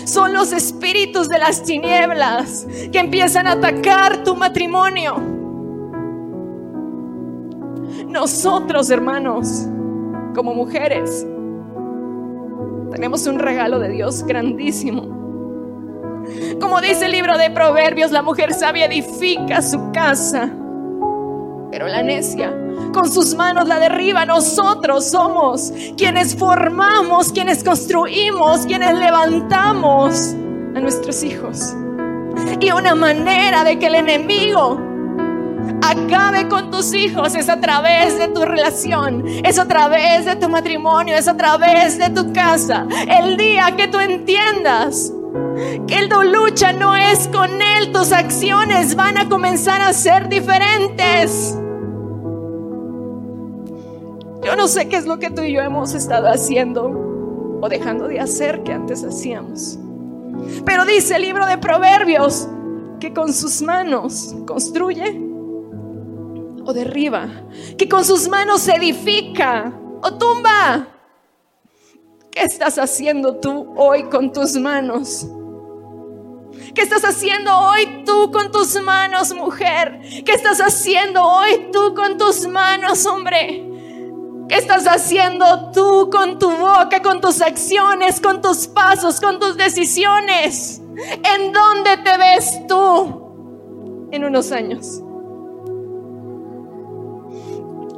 Son 0.05 0.31
los 0.31 0.51
espíritus 0.51 1.27
de 1.27 1.39
las 1.39 1.63
tinieblas 1.63 2.67
que 2.91 2.99
empiezan 2.99 3.47
a 3.47 3.53
atacar 3.53 4.23
tu 4.23 4.35
matrimonio. 4.35 5.15
Nosotros, 8.07 8.91
hermanos, 8.91 9.67
como 10.35 10.53
mujeres, 10.53 11.25
tenemos 12.91 13.25
un 13.25 13.39
regalo 13.39 13.79
de 13.79 13.89
Dios 13.89 14.23
grandísimo. 14.23 15.18
Como 16.59 16.81
dice 16.81 17.05
el 17.05 17.11
libro 17.11 17.37
de 17.37 17.49
Proverbios, 17.49 18.11
la 18.11 18.21
mujer 18.21 18.53
sabia 18.53 18.85
edifica 18.85 19.61
su 19.61 19.91
casa, 19.91 20.49
pero 21.71 21.87
la 21.87 22.01
necia 22.03 22.53
con 22.93 23.11
sus 23.11 23.35
manos 23.35 23.67
la 23.67 23.79
derriba. 23.79 24.25
Nosotros 24.25 25.05
somos 25.05 25.71
quienes 25.97 26.35
formamos, 26.35 27.31
quienes 27.31 27.63
construimos, 27.63 28.65
quienes 28.65 28.97
levantamos 28.97 30.33
a 30.75 30.79
nuestros 30.79 31.23
hijos. 31.23 31.73
Y 32.59 32.71
una 32.71 32.95
manera 32.95 33.63
de 33.63 33.79
que 33.79 33.87
el 33.87 33.95
enemigo 33.95 34.79
acabe 35.81 36.47
con 36.47 36.71
tus 36.71 36.93
hijos 36.93 37.35
es 37.35 37.49
a 37.49 37.59
través 37.59 38.17
de 38.17 38.27
tu 38.29 38.43
relación, 38.45 39.23
es 39.43 39.59
a 39.59 39.67
través 39.67 40.25
de 40.25 40.35
tu 40.35 40.49
matrimonio, 40.49 41.15
es 41.15 41.27
a 41.27 41.37
través 41.37 41.97
de 41.97 42.09
tu 42.09 42.33
casa. 42.33 42.87
El 43.07 43.37
día 43.37 43.75
que 43.75 43.87
tú 43.87 43.99
entiendas 43.99 45.11
que 45.87 45.97
el 45.97 46.09
lucha 46.31 46.73
no 46.73 46.95
es 46.95 47.27
con 47.27 47.61
él, 47.61 47.91
tus 47.91 48.11
acciones 48.11 48.95
van 48.95 49.17
a 49.17 49.27
comenzar 49.27 49.81
a 49.81 49.93
ser 49.93 50.29
diferentes. 50.29 51.57
Yo 54.43 54.55
no 54.55 54.67
sé 54.67 54.87
qué 54.87 54.95
es 54.95 55.05
lo 55.05 55.19
que 55.19 55.29
tú 55.29 55.41
y 55.41 55.53
yo 55.53 55.61
hemos 55.61 55.93
estado 55.93 56.27
haciendo 56.27 57.59
o 57.61 57.69
dejando 57.69 58.07
de 58.07 58.19
hacer 58.19 58.63
que 58.63 58.71
antes 58.71 59.03
hacíamos. 59.03 59.77
Pero 60.65 60.85
dice 60.85 61.15
el 61.15 61.23
libro 61.23 61.45
de 61.45 61.57
Proverbios 61.57 62.47
que 62.99 63.13
con 63.13 63.33
sus 63.33 63.61
manos 63.61 64.35
construye 64.45 65.21
o 66.65 66.73
derriba, 66.73 67.27
que 67.77 67.89
con 67.89 68.05
sus 68.05 68.27
manos 68.27 68.67
edifica 68.67 69.73
o 70.01 70.13
tumba. 70.13 70.87
¿Qué 72.31 72.43
estás 72.43 72.77
haciendo 72.77 73.35
tú 73.37 73.73
hoy 73.75 74.03
con 74.03 74.31
tus 74.31 74.55
manos? 74.55 75.27
¿Qué 76.79 76.83
estás 76.83 77.03
haciendo 77.03 77.53
hoy 77.57 78.05
tú 78.05 78.31
con 78.31 78.53
tus 78.53 78.81
manos, 78.81 79.35
mujer? 79.35 79.99
¿Qué 80.25 80.31
estás 80.31 80.61
haciendo 80.61 81.21
hoy 81.21 81.67
tú 81.73 81.93
con 81.93 82.17
tus 82.17 82.47
manos, 82.47 83.05
hombre? 83.05 83.69
¿Qué 84.47 84.55
estás 84.55 84.85
haciendo 84.87 85.71
tú 85.73 86.09
con 86.09 86.39
tu 86.39 86.49
boca, 86.49 87.01
con 87.03 87.19
tus 87.19 87.41
acciones, 87.41 88.21
con 88.21 88.41
tus 88.41 88.65
pasos, 88.67 89.19
con 89.19 89.39
tus 89.39 89.57
decisiones? 89.57 90.81
¿En 91.05 91.51
dónde 91.51 91.97
te 91.97 92.17
ves 92.17 92.65
tú 92.65 94.07
en 94.11 94.23
unos 94.23 94.53
años? 94.53 95.01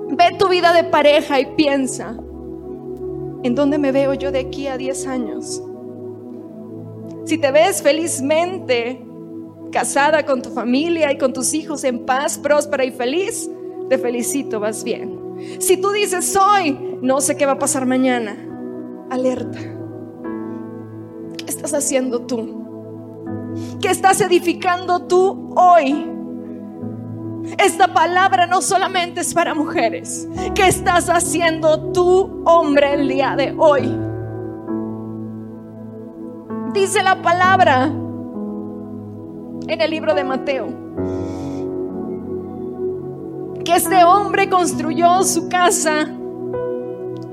Ve 0.10 0.36
tu 0.40 0.48
vida 0.48 0.74
de 0.74 0.86
pareja 0.86 1.40
y 1.40 1.46
piensa, 1.56 2.16
¿en 3.44 3.54
dónde 3.54 3.78
me 3.78 3.92
veo 3.92 4.16
yo 4.16 4.32
de 4.32 4.40
aquí 4.40 4.66
a 4.66 4.76
10 4.76 5.06
años? 5.06 5.62
Si 7.32 7.38
te 7.38 7.50
ves 7.50 7.82
felizmente 7.82 9.02
casada 9.72 10.26
con 10.26 10.42
tu 10.42 10.50
familia 10.50 11.14
y 11.14 11.18
con 11.18 11.32
tus 11.32 11.54
hijos 11.54 11.86
en 11.86 12.06
paz, 12.06 12.38
próspera 12.38 12.84
y 12.84 12.92
feliz, 12.92 13.50
te 13.88 13.98
felicito, 13.98 14.60
vas 14.60 14.84
bien. 14.84 15.18
Si 15.60 15.78
tú 15.78 15.92
dices 15.92 16.36
hoy, 16.36 16.78
no 17.02 17.22
sé 17.22 17.38
qué 17.38 17.46
va 17.46 17.54
a 17.54 17.58
pasar 17.58 17.86
mañana, 17.86 18.36
alerta. 19.10 19.60
¿Qué 21.38 21.46
estás 21.48 21.74
haciendo 21.74 22.24
tú? 22.24 22.66
¿Qué 23.82 23.88
estás 23.88 24.20
edificando 24.20 25.08
tú 25.08 25.54
hoy? 25.56 26.12
Esta 27.58 27.94
palabra 27.94 28.46
no 28.46 28.62
solamente 28.62 29.22
es 29.22 29.34
para 29.34 29.56
mujeres. 29.56 30.28
¿Qué 30.54 30.68
estás 30.68 31.10
haciendo 31.10 31.94
tú, 31.94 32.44
hombre, 32.46 32.96
el 32.96 33.08
día 33.08 33.38
de 33.38 33.56
hoy? 33.58 34.11
Dice 36.74 37.04
la 37.04 37.22
palabra 37.22 37.86
en 39.68 39.82
el 39.82 39.92
libro 39.92 40.14
de 40.14 40.24
Mateo 40.24 40.68
que 43.66 43.76
este 43.76 44.04
hombre 44.06 44.50
construyó 44.50 45.22
su 45.24 45.50
casa 45.50 46.08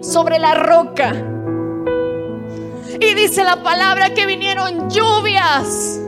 sobre 0.00 0.38
la 0.38 0.54
roca. 0.54 1.12
Y 3.00 3.14
dice 3.14 3.44
la 3.44 3.62
palabra 3.62 4.12
que 4.12 4.26
vinieron 4.26 4.90
lluvias, 4.90 6.00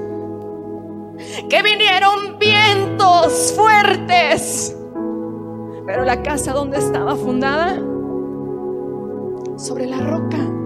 que 1.49 1.63
vinieron 1.63 2.39
vientos 2.39 3.55
fuertes. 3.57 4.77
Pero 5.87 6.05
la 6.05 6.23
casa 6.23 6.53
donde 6.53 6.79
estaba 6.79 7.15
fundada, 7.15 7.77
sobre 9.57 9.87
la 9.87 9.99
roca. 9.99 10.60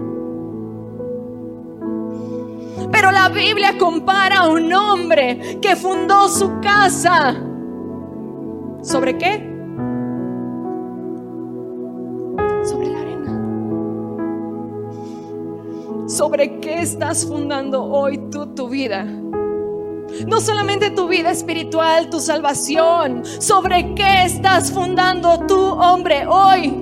Pero 2.95 3.11
la 3.11 3.27
Biblia 3.27 3.77
compara 3.77 4.37
a 4.37 4.47
un 4.47 4.71
hombre 4.71 5.59
que 5.61 5.75
fundó 5.75 6.29
su 6.29 6.61
casa. 6.61 7.35
¿Sobre 8.81 9.17
qué? 9.17 9.33
Sobre 12.63 12.87
la 12.87 12.99
arena. 13.01 13.37
¿Sobre 16.07 16.61
qué 16.61 16.79
estás 16.83 17.25
fundando 17.25 17.83
hoy 17.83 18.29
tú 18.31 18.55
tu 18.55 18.69
vida? 18.69 19.03
No 19.03 20.39
solamente 20.39 20.89
tu 20.91 21.09
vida 21.09 21.31
espiritual, 21.31 22.09
tu 22.09 22.21
salvación. 22.21 23.25
¿Sobre 23.25 23.93
qué 23.95 24.23
estás 24.23 24.71
fundando 24.71 25.45
tú, 25.45 25.59
hombre, 25.59 26.25
hoy? 26.27 26.73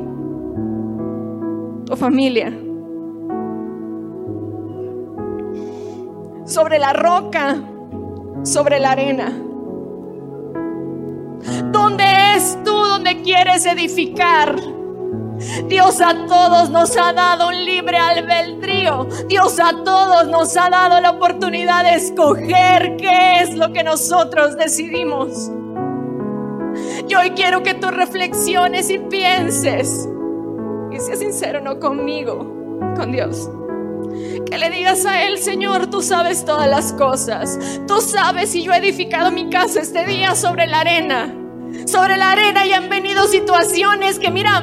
Tu 1.87 1.95
familia. 1.95 2.62
Sobre 6.53 6.77
la 6.77 6.93
roca, 6.93 7.55
sobre 8.43 8.79
la 8.79 8.91
arena. 8.91 9.33
¿Dónde 11.71 12.05
es 12.35 12.59
tú 12.63 12.71
donde 12.71 13.23
quieres 13.23 13.65
edificar? 13.65 14.55
Dios 15.67 15.99
a 15.99 16.13
todos 16.27 16.69
nos 16.69 16.95
ha 16.95 17.11
dado 17.11 17.47
un 17.47 17.65
libre 17.65 17.97
albedrío. 17.97 19.07
Dios 19.27 19.59
a 19.59 19.83
todos 19.83 20.27
nos 20.27 20.55
ha 20.55 20.69
dado 20.69 21.01
la 21.01 21.09
oportunidad 21.09 21.85
de 21.85 21.95
escoger 21.95 22.97
qué 22.97 23.39
es 23.41 23.55
lo 23.55 23.73
que 23.73 23.83
nosotros 23.83 24.55
decidimos. 24.55 25.51
Yo 27.07 27.19
hoy 27.19 27.31
quiero 27.31 27.63
que 27.63 27.73
tú 27.73 27.89
reflexiones 27.89 28.91
y 28.91 28.99
pienses. 28.99 30.07
Y 30.91 30.99
seas 30.99 31.17
sincero, 31.17 31.61
no 31.61 31.79
conmigo, 31.79 32.37
con 32.95 33.11
Dios. 33.11 33.49
Que 34.45 34.57
le 34.57 34.69
digas 34.69 35.05
a 35.05 35.23
Él, 35.23 35.37
Señor, 35.37 35.87
tú 35.87 36.01
sabes 36.01 36.45
todas 36.45 36.69
las 36.69 36.93
cosas. 36.93 37.59
Tú 37.87 38.01
sabes 38.01 38.51
si 38.51 38.63
yo 38.63 38.73
he 38.73 38.77
edificado 38.77 39.31
mi 39.31 39.49
casa 39.49 39.79
este 39.79 40.05
día 40.05 40.35
sobre 40.35 40.67
la 40.67 40.81
arena. 40.81 41.33
Sobre 41.85 42.17
la 42.17 42.31
arena 42.31 42.65
y 42.65 42.73
han 42.73 42.89
venido 42.89 43.25
situaciones 43.27 44.19
que, 44.19 44.29
mira, 44.31 44.57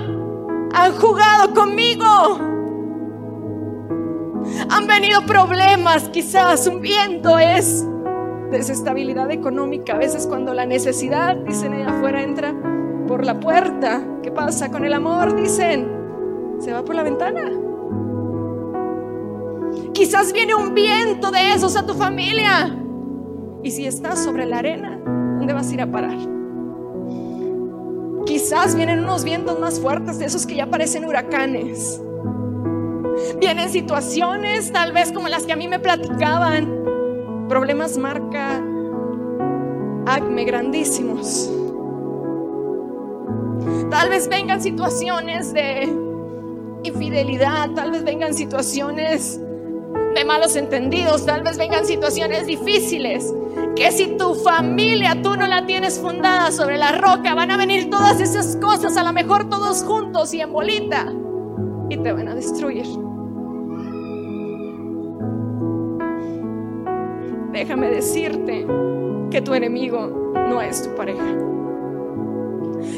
han 0.73 0.97
jugado 0.97 1.55
conmigo. 1.55 2.39
Han 4.71 4.87
venido 4.87 5.27
problemas, 5.27 6.09
quizás 6.11 6.67
un 6.67 6.81
viento 6.81 7.39
es 7.39 7.85
desestabilidad 8.51 9.31
económica. 9.31 9.95
A 9.95 9.99
veces 9.99 10.27
cuando 10.27 10.55
la 10.55 10.67
necesidad, 10.67 11.37
dicen 11.37 11.75
allá 11.75 11.91
afuera, 11.91 12.23
entra 12.23 12.55
por 13.07 13.25
la 13.25 13.39
puerta. 13.41 14.03
¿Qué 14.23 14.31
pasa 14.31 14.71
con 14.71 14.85
el 14.85 14.93
amor? 14.93 15.35
Dicen, 15.37 15.89
se 16.61 16.73
va 16.73 16.85
por 16.85 16.95
la 16.95 17.03
ventana. 17.03 17.70
Quizás 19.93 20.33
viene 20.33 20.55
un 20.55 20.75
viento 20.75 21.31
de 21.31 21.53
esos 21.53 21.77
a 21.77 21.85
tu 21.85 21.95
familia. 21.95 22.77
Y 23.63 23.71
si 23.71 23.87
estás 23.87 24.23
sobre 24.23 24.47
la 24.47 24.59
arena, 24.59 24.99
¿dónde 25.05 25.53
vas 25.53 25.71
a 25.71 25.75
ir 25.75 25.83
a 25.83 25.91
parar? 25.91 26.17
Quizás 28.25 28.77
vienen 28.77 29.01
unos 29.01 29.25
vientos 29.25 29.59
más 29.59 29.81
fuertes 29.81 30.19
de 30.19 30.27
esos 30.27 30.47
que 30.47 30.57
ya 30.57 30.67
parecen 30.67 31.05
huracanes. 31.05 32.01
Vienen 33.39 33.69
situaciones 33.69 34.73
tal 34.73 34.93
vez 34.93 35.13
como 35.13 35.29
las 35.29 35.45
que 35.45 35.53
a 35.53 35.57
mí 35.57 35.69
me 35.69 35.79
platicaban. 35.79 37.47
Problemas 37.49 37.99
marca 37.99 38.63
acme 40.07 40.45
grandísimos. 40.45 41.51
Tal 43.91 44.09
vez 44.09 44.29
vengan 44.29 44.63
situaciones 44.63 45.53
de 45.53 45.93
infidelidad, 46.85 47.71
tal 47.75 47.91
vez 47.91 48.05
vengan 48.05 48.33
situaciones 48.33 49.41
de 50.15 50.25
malos 50.25 50.57
entendidos, 50.57 51.25
tal 51.27 51.43
vez 51.43 51.59
vengan 51.59 51.87
situaciones 51.87 52.47
difíciles. 52.47 53.33
Que 53.77 53.93
si 53.93 54.17
tu 54.17 54.35
familia 54.35 55.21
tú 55.23 55.37
no 55.37 55.47
la 55.47 55.67
tienes 55.67 55.99
fundada 55.99 56.51
sobre 56.51 56.77
la 56.77 56.93
roca, 56.93 57.35
van 57.35 57.51
a 57.51 57.57
venir 57.57 57.91
todas 57.91 58.21
esas 58.21 58.57
cosas, 58.57 58.97
a 58.97 59.05
lo 59.05 59.13
mejor 59.13 59.49
todos 59.49 59.83
juntos 59.83 60.35
y 60.35 60.41
en 60.41 60.53
bolita, 60.53 61.13
y 61.89 61.97
te 61.97 62.13
van 62.13 62.29
a 62.29 62.35
destruir. 62.35 62.87
Déjame 67.53 67.91
decirte 67.91 68.67
que 69.31 69.41
tu 69.41 69.55
enemigo 69.55 70.35
no 70.49 70.61
es 70.61 70.83
tu 70.83 70.95
pareja. 70.95 71.37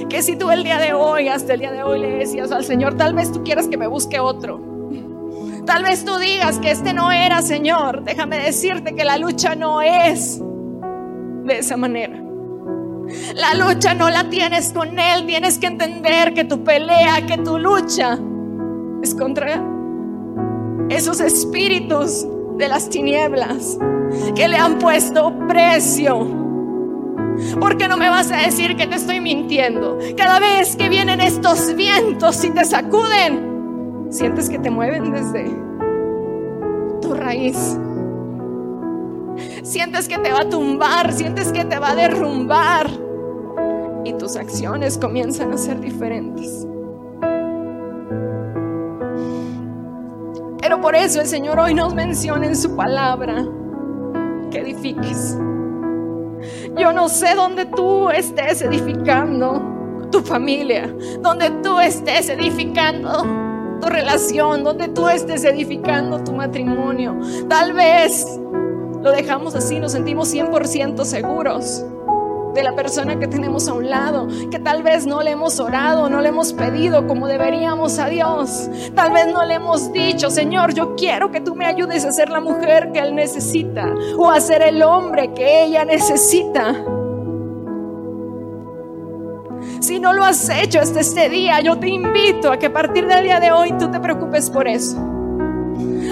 Que 0.08 0.22
si 0.22 0.36
tú 0.36 0.50
el 0.50 0.62
día 0.62 0.78
de 0.78 0.92
hoy, 0.92 1.28
hasta 1.28 1.54
el 1.54 1.60
día 1.60 1.72
de 1.72 1.82
hoy 1.82 2.00
le 2.00 2.10
decías 2.18 2.52
al 2.52 2.64
Señor, 2.64 2.94
tal 2.94 3.14
vez 3.14 3.32
tú 3.32 3.42
quieras 3.42 3.68
que 3.68 3.76
me 3.76 3.86
busque 3.86 4.20
otro. 4.20 4.71
Tal 5.66 5.84
vez 5.84 6.04
tú 6.04 6.18
digas 6.18 6.58
que 6.58 6.70
este 6.70 6.92
no 6.92 7.12
era, 7.12 7.40
Señor. 7.40 8.02
Déjame 8.04 8.38
decirte 8.38 8.94
que 8.94 9.04
la 9.04 9.16
lucha 9.16 9.54
no 9.54 9.80
es 9.80 10.40
de 11.44 11.58
esa 11.58 11.76
manera. 11.76 12.20
La 13.34 13.54
lucha 13.54 13.94
no 13.94 14.10
la 14.10 14.28
tienes 14.28 14.72
con 14.72 14.98
Él. 14.98 15.26
Tienes 15.26 15.58
que 15.58 15.66
entender 15.66 16.34
que 16.34 16.44
tu 16.44 16.64
pelea, 16.64 17.24
que 17.26 17.38
tu 17.38 17.58
lucha 17.58 18.18
es 19.02 19.14
contra 19.14 19.62
esos 20.88 21.20
espíritus 21.20 22.26
de 22.56 22.68
las 22.68 22.88
tinieblas 22.88 23.78
que 24.34 24.48
le 24.48 24.56
han 24.56 24.78
puesto 24.78 25.32
precio. 25.48 26.40
Porque 27.60 27.88
no 27.88 27.96
me 27.96 28.08
vas 28.08 28.30
a 28.30 28.36
decir 28.36 28.76
que 28.76 28.86
te 28.86 28.96
estoy 28.96 29.20
mintiendo. 29.20 29.98
Cada 30.16 30.38
vez 30.38 30.76
que 30.76 30.88
vienen 30.88 31.20
estos 31.20 31.74
vientos 31.74 32.44
y 32.44 32.50
te 32.50 32.64
sacuden, 32.64 33.51
sientes 34.12 34.50
que 34.50 34.58
te 34.58 34.70
mueven 34.70 35.10
desde 35.10 35.50
tu 37.00 37.14
raíz. 37.14 37.78
Sientes 39.62 40.06
que 40.06 40.18
te 40.18 40.30
va 40.30 40.40
a 40.40 40.48
tumbar, 40.48 41.12
sientes 41.12 41.50
que 41.52 41.64
te 41.64 41.78
va 41.78 41.90
a 41.90 41.94
derrumbar. 41.94 42.88
Y 44.04 44.12
tus 44.14 44.36
acciones 44.36 44.98
comienzan 44.98 45.52
a 45.52 45.56
ser 45.56 45.80
diferentes. 45.80 46.66
Pero 50.60 50.80
por 50.80 50.94
eso 50.94 51.20
el 51.20 51.26
Señor 51.26 51.58
hoy 51.58 51.74
nos 51.74 51.94
menciona 51.94 52.46
en 52.46 52.56
su 52.56 52.76
palabra 52.76 53.46
que 54.50 54.58
edifiques. 54.58 55.38
Yo 56.76 56.92
no 56.92 57.08
sé 57.08 57.34
dónde 57.34 57.66
tú 57.66 58.10
estés 58.10 58.62
edificando 58.62 59.62
tu 60.10 60.20
familia, 60.20 60.94
donde 61.20 61.50
tú 61.62 61.80
estés 61.80 62.28
edificando 62.28 63.41
relación, 63.88 64.64
donde 64.64 64.88
tú 64.88 65.08
estés 65.08 65.44
edificando 65.44 66.22
tu 66.22 66.32
matrimonio. 66.32 67.18
Tal 67.48 67.72
vez 67.72 68.26
lo 69.02 69.10
dejamos 69.10 69.54
así, 69.54 69.80
nos 69.80 69.92
sentimos 69.92 70.32
100% 70.32 71.04
seguros 71.04 71.84
de 72.54 72.62
la 72.62 72.74
persona 72.74 73.18
que 73.18 73.26
tenemos 73.26 73.66
a 73.68 73.74
un 73.74 73.88
lado, 73.88 74.28
que 74.50 74.58
tal 74.58 74.82
vez 74.82 75.06
no 75.06 75.22
le 75.22 75.30
hemos 75.30 75.58
orado, 75.58 76.08
no 76.08 76.20
le 76.20 76.28
hemos 76.28 76.52
pedido 76.52 77.06
como 77.06 77.26
deberíamos 77.26 77.98
a 77.98 78.08
Dios. 78.08 78.68
Tal 78.94 79.12
vez 79.12 79.32
no 79.32 79.44
le 79.44 79.54
hemos 79.54 79.92
dicho, 79.92 80.30
Señor, 80.30 80.74
yo 80.74 80.94
quiero 80.96 81.30
que 81.30 81.40
tú 81.40 81.54
me 81.54 81.66
ayudes 81.66 82.04
a 82.04 82.12
ser 82.12 82.28
la 82.28 82.40
mujer 82.40 82.92
que 82.92 83.00
Él 83.00 83.14
necesita 83.14 83.92
o 84.16 84.30
a 84.30 84.40
ser 84.40 84.62
el 84.62 84.82
hombre 84.82 85.32
que 85.32 85.64
ella 85.64 85.84
necesita. 85.84 86.74
Si 89.82 89.98
no 89.98 90.12
lo 90.12 90.24
has 90.24 90.48
hecho 90.48 90.78
hasta 90.78 91.00
este 91.00 91.28
día, 91.28 91.60
yo 91.60 91.76
te 91.76 91.88
invito 91.88 92.52
a 92.52 92.56
que 92.56 92.66
a 92.66 92.72
partir 92.72 93.08
del 93.08 93.24
día 93.24 93.40
de 93.40 93.50
hoy 93.50 93.72
tú 93.78 93.90
te 93.90 93.98
preocupes 93.98 94.48
por 94.48 94.68
eso 94.68 94.96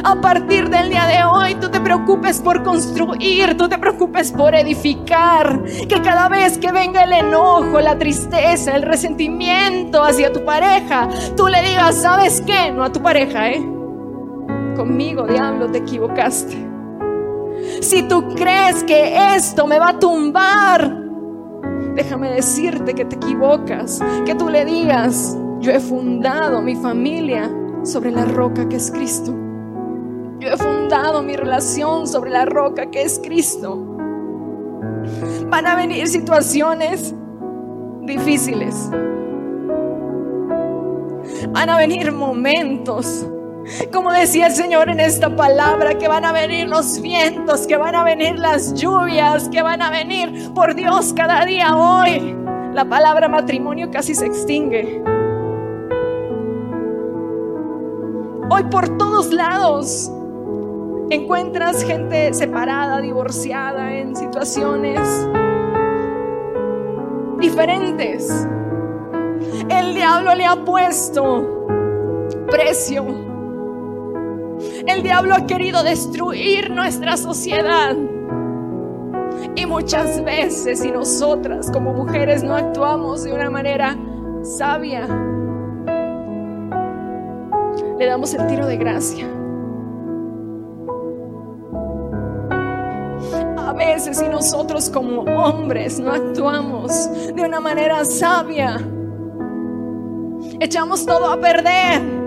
a 0.02 0.20
partir 0.20 0.70
del 0.70 0.88
día 0.90 1.06
de 1.06 1.24
hoy 1.24 1.54
tú 1.56 1.68
te 1.68 1.80
preocupes 1.80 2.40
por 2.40 2.62
construir, 2.62 3.56
tú 3.56 3.68
te 3.68 3.78
preocupes 3.78 4.32
por 4.32 4.54
edificar. 4.54 5.62
Que 5.64 6.00
cada 6.02 6.28
vez 6.28 6.58
que 6.58 6.73
venga 6.73 7.04
el 7.04 7.12
enojo, 7.12 7.80
la 7.80 7.99
tristeza, 7.99 8.75
el 8.75 8.82
resentimiento 8.82 10.02
hacia 10.02 10.32
tu 10.32 10.45
pareja, 10.45 11.08
tú 11.36 11.49
le 11.49 11.60
digas, 11.62 11.97
¿sabes 11.97 12.40
qué? 12.40 12.73
No 12.73 12.84
a 12.84 12.92
tu 12.92 13.02
pareja, 13.02 13.50
¿eh? 13.50 13.62
Conmigo, 14.75 15.26
diablo, 15.26 15.71
te 15.71 15.78
equivocaste. 15.78 16.66
Si 17.82 18.02
tú 18.04 18.34
crees 18.34 18.82
que 18.84 19.36
esto 19.36 19.66
me 19.66 19.78
va 19.78 19.90
a 19.90 19.99
tumbar, 19.99 21.00
déjame 21.94 22.30
decirte 22.30 22.94
que 22.94 23.04
te 23.04 23.16
equivocas. 23.16 24.00
Que 24.24 24.34
tú 24.34 24.48
le 24.48 24.64
digas, 24.64 25.36
yo 25.60 25.72
he 25.72 25.80
fundado 25.80 26.62
mi 26.62 26.76
familia 26.76 27.50
sobre 27.82 28.10
la 28.10 28.24
roca 28.24 28.68
que 28.68 28.76
es 28.76 28.90
Cristo. 28.90 29.34
Yo 30.38 30.48
he 30.48 30.56
fundado 30.56 31.22
mi 31.22 31.36
relación 31.36 32.06
sobre 32.06 32.30
la 32.30 32.46
roca 32.46 32.90
que 32.90 33.02
es 33.02 33.20
Cristo. 33.22 33.76
Van 35.48 35.66
a 35.66 35.74
venir 35.74 36.06
situaciones 36.08 37.14
difíciles. 38.02 38.90
Van 41.52 41.68
a 41.68 41.76
venir 41.76 42.12
momentos. 42.12 43.26
Como 43.92 44.12
decía 44.12 44.46
el 44.46 44.52
Señor 44.52 44.88
en 44.88 45.00
esta 45.00 45.34
palabra, 45.34 45.99
que 45.99 46.08
van 46.08 46.25
a 46.25 46.32
venir 46.32 46.68
los 46.68 47.00
vientos, 47.00 47.66
que 47.66 47.76
van 47.76 47.94
a 47.94 48.04
venir 48.04 48.38
las 48.38 48.75
lluvias, 48.75 49.49
que 49.49 49.62
van 49.62 49.82
a 49.82 49.90
venir, 49.90 50.50
por 50.54 50.75
Dios, 50.75 51.12
cada 51.14 51.44
día 51.44 51.76
hoy. 51.76 52.36
La 52.73 52.84
palabra 52.84 53.28
matrimonio 53.28 53.90
casi 53.90 54.14
se 54.14 54.26
extingue. 54.26 55.02
Hoy 58.49 58.64
por 58.64 58.96
todos 58.96 59.32
lados 59.32 60.10
encuentras 61.10 61.84
gente 61.84 62.32
separada, 62.32 63.00
divorciada, 63.00 63.92
en 63.92 64.16
situaciones 64.16 65.00
diferentes. 67.38 68.46
El 69.68 69.94
diablo 69.94 70.34
le 70.34 70.46
ha 70.46 70.56
puesto 70.64 71.66
precio. 72.50 73.29
El 74.86 75.02
diablo 75.02 75.34
ha 75.34 75.47
querido 75.47 75.82
destruir 75.82 76.71
nuestra 76.71 77.16
sociedad. 77.16 77.95
Y 79.54 79.66
muchas 79.66 80.23
veces, 80.25 80.80
si 80.80 80.90
nosotras 80.90 81.71
como 81.71 81.93
mujeres 81.93 82.43
no 82.43 82.54
actuamos 82.54 83.25
de 83.25 83.32
una 83.32 83.50
manera 83.50 83.97
sabia, 84.43 85.06
le 87.99 88.06
damos 88.06 88.32
el 88.34 88.47
tiro 88.47 88.66
de 88.66 88.76
gracia. 88.76 89.26
A 93.58 93.73
veces 93.75 94.19
si 94.19 94.28
nosotros 94.28 94.88
como 94.88 95.23
hombres 95.23 96.00
no 96.00 96.12
actuamos 96.12 97.08
de 97.34 97.43
una 97.43 97.60
manera 97.60 98.04
sabia, 98.04 98.78
echamos 100.60 101.04
todo 101.04 101.30
a 101.30 101.38
perder. 101.38 102.20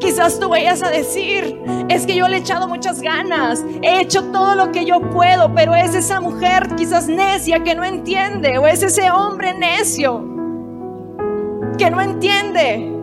Quizás 0.00 0.38
tú 0.38 0.48
vayas 0.48 0.82
a 0.82 0.90
decir, 0.90 1.60
es 1.88 2.06
que 2.06 2.14
yo 2.14 2.28
le 2.28 2.36
he 2.36 2.40
echado 2.40 2.68
muchas 2.68 3.00
ganas, 3.00 3.64
he 3.82 4.00
hecho 4.00 4.24
todo 4.30 4.54
lo 4.54 4.72
que 4.72 4.84
yo 4.84 5.00
puedo, 5.10 5.54
pero 5.54 5.74
es 5.74 5.94
esa 5.94 6.20
mujer 6.20 6.74
quizás 6.76 7.08
necia 7.08 7.62
que 7.62 7.74
no 7.74 7.84
entiende, 7.84 8.58
o 8.58 8.66
es 8.66 8.82
ese 8.82 9.10
hombre 9.10 9.54
necio 9.54 10.24
que 11.78 11.90
no 11.90 12.00
entiende. 12.00 12.94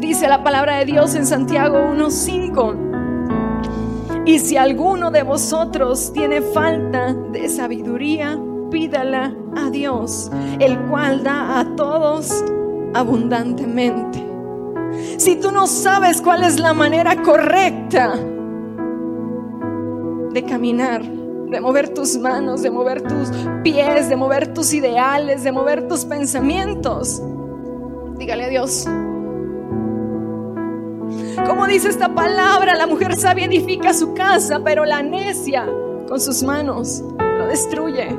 Dice 0.00 0.28
la 0.28 0.42
palabra 0.42 0.78
de 0.78 0.86
Dios 0.86 1.14
en 1.14 1.26
Santiago 1.26 1.78
1.5 1.78 2.90
y 4.24 4.38
si 4.38 4.56
alguno 4.56 5.10
de 5.10 5.22
vosotros 5.22 6.12
tiene 6.12 6.40
falta 6.40 7.14
de 7.14 7.48
sabiduría, 7.48 8.38
pídala 8.70 9.34
a 9.56 9.70
Dios, 9.70 10.30
el 10.60 10.78
cual 10.82 11.24
da 11.24 11.58
a 11.58 11.74
todos 11.74 12.44
abundantemente. 12.94 14.29
Si 15.18 15.36
tú 15.36 15.52
no 15.52 15.66
sabes 15.66 16.20
cuál 16.20 16.44
es 16.44 16.58
la 16.58 16.72
manera 16.72 17.22
correcta 17.22 18.14
de 20.32 20.44
caminar, 20.44 21.02
de 21.02 21.60
mover 21.60 21.88
tus 21.90 22.16
manos, 22.18 22.62
de 22.62 22.70
mover 22.70 23.02
tus 23.02 23.30
pies, 23.62 24.08
de 24.08 24.16
mover 24.16 24.54
tus 24.54 24.72
ideales, 24.72 25.42
de 25.42 25.52
mover 25.52 25.88
tus 25.88 26.04
pensamientos, 26.04 27.22
dígale 28.18 28.44
a 28.44 28.48
Dios, 28.48 28.86
como 31.46 31.66
dice 31.66 31.88
esta 31.88 32.14
palabra, 32.14 32.74
la 32.74 32.86
mujer 32.86 33.16
sabia 33.16 33.46
edifica 33.46 33.92
su 33.92 34.14
casa, 34.14 34.60
pero 34.64 34.84
la 34.84 35.02
necia 35.02 35.66
con 36.08 36.20
sus 36.20 36.42
manos 36.42 37.02
lo 37.18 37.46
destruye. 37.46 38.16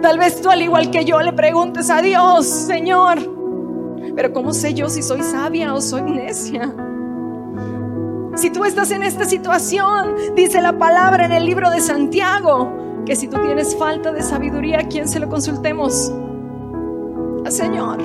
Tal 0.00 0.18
vez 0.18 0.40
tú 0.40 0.50
al 0.50 0.62
igual 0.62 0.90
que 0.90 1.04
yo 1.04 1.20
le 1.20 1.32
preguntes 1.32 1.90
a 1.90 2.00
Dios, 2.00 2.46
Señor, 2.46 3.18
pero 4.14 4.32
¿cómo 4.32 4.52
sé 4.52 4.74
yo 4.74 4.88
si 4.88 5.02
soy 5.02 5.22
sabia 5.22 5.74
o 5.74 5.80
soy 5.80 6.02
necia? 6.02 6.74
Si 8.34 8.50
tú 8.50 8.64
estás 8.64 8.90
en 8.90 9.02
esta 9.02 9.24
situación, 9.24 10.14
dice 10.34 10.60
la 10.62 10.78
palabra 10.78 11.26
en 11.26 11.32
el 11.32 11.44
libro 11.44 11.70
de 11.70 11.80
Santiago, 11.80 12.72
que 13.04 13.14
si 13.14 13.28
tú 13.28 13.38
tienes 13.40 13.76
falta 13.76 14.10
de 14.12 14.22
sabiduría, 14.22 14.80
¿a 14.80 14.88
quién 14.88 15.06
se 15.06 15.20
lo 15.20 15.28
consultemos? 15.28 16.12
Al 17.44 17.52
Señor. 17.52 18.00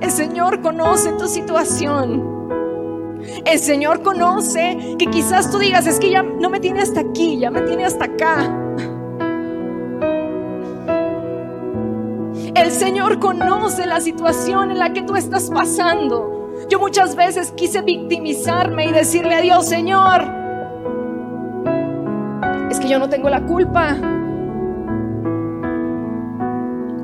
El 0.00 0.10
Señor 0.10 0.60
conoce 0.60 1.12
tu 1.12 1.26
situación. 1.26 2.34
El 3.44 3.58
Señor 3.58 4.02
conoce 4.02 4.96
que 4.98 5.06
quizás 5.06 5.50
tú 5.50 5.58
digas, 5.58 5.86
es 5.86 5.98
que 5.98 6.10
ya 6.10 6.22
no 6.22 6.50
me 6.50 6.60
tiene 6.60 6.80
hasta 6.80 7.00
aquí, 7.00 7.38
ya 7.38 7.50
me 7.50 7.62
tiene 7.62 7.84
hasta 7.84 8.04
acá. 8.04 8.63
El 12.64 12.70
Señor 12.70 13.18
conoce 13.18 13.84
la 13.84 14.00
situación 14.00 14.70
en 14.70 14.78
la 14.78 14.94
que 14.94 15.02
tú 15.02 15.16
estás 15.16 15.50
pasando. 15.50 16.48
Yo 16.70 16.78
muchas 16.78 17.14
veces 17.14 17.52
quise 17.52 17.82
victimizarme 17.82 18.86
y 18.86 18.92
decirle 18.92 19.34
a 19.34 19.42
Dios, 19.42 19.66
Señor, 19.66 20.22
es 22.70 22.80
que 22.80 22.88
yo 22.88 22.98
no 22.98 23.10
tengo 23.10 23.28
la 23.28 23.44
culpa. 23.44 23.98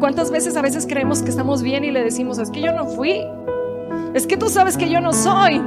¿Cuántas 0.00 0.30
veces 0.30 0.56
a 0.56 0.62
veces 0.62 0.86
creemos 0.86 1.22
que 1.22 1.28
estamos 1.28 1.60
bien 1.60 1.84
y 1.84 1.90
le 1.90 2.04
decimos, 2.04 2.38
es 2.38 2.50
que 2.50 2.62
yo 2.62 2.72
no 2.72 2.86
fui? 2.86 3.20
Es 4.14 4.26
que 4.26 4.38
tú 4.38 4.48
sabes 4.48 4.78
que 4.78 4.88
yo 4.88 5.02
no 5.02 5.12
soy. 5.12 5.62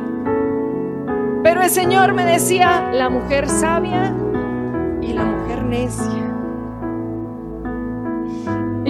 Pero 1.44 1.62
el 1.62 1.70
Señor 1.70 2.14
me 2.14 2.26
decía, 2.26 2.90
la 2.92 3.12
mujer 3.12 3.48
sabia 3.48 4.12
y 5.04 5.14
la 5.14 5.24
mujer 5.24 5.64
necia. 5.66 6.33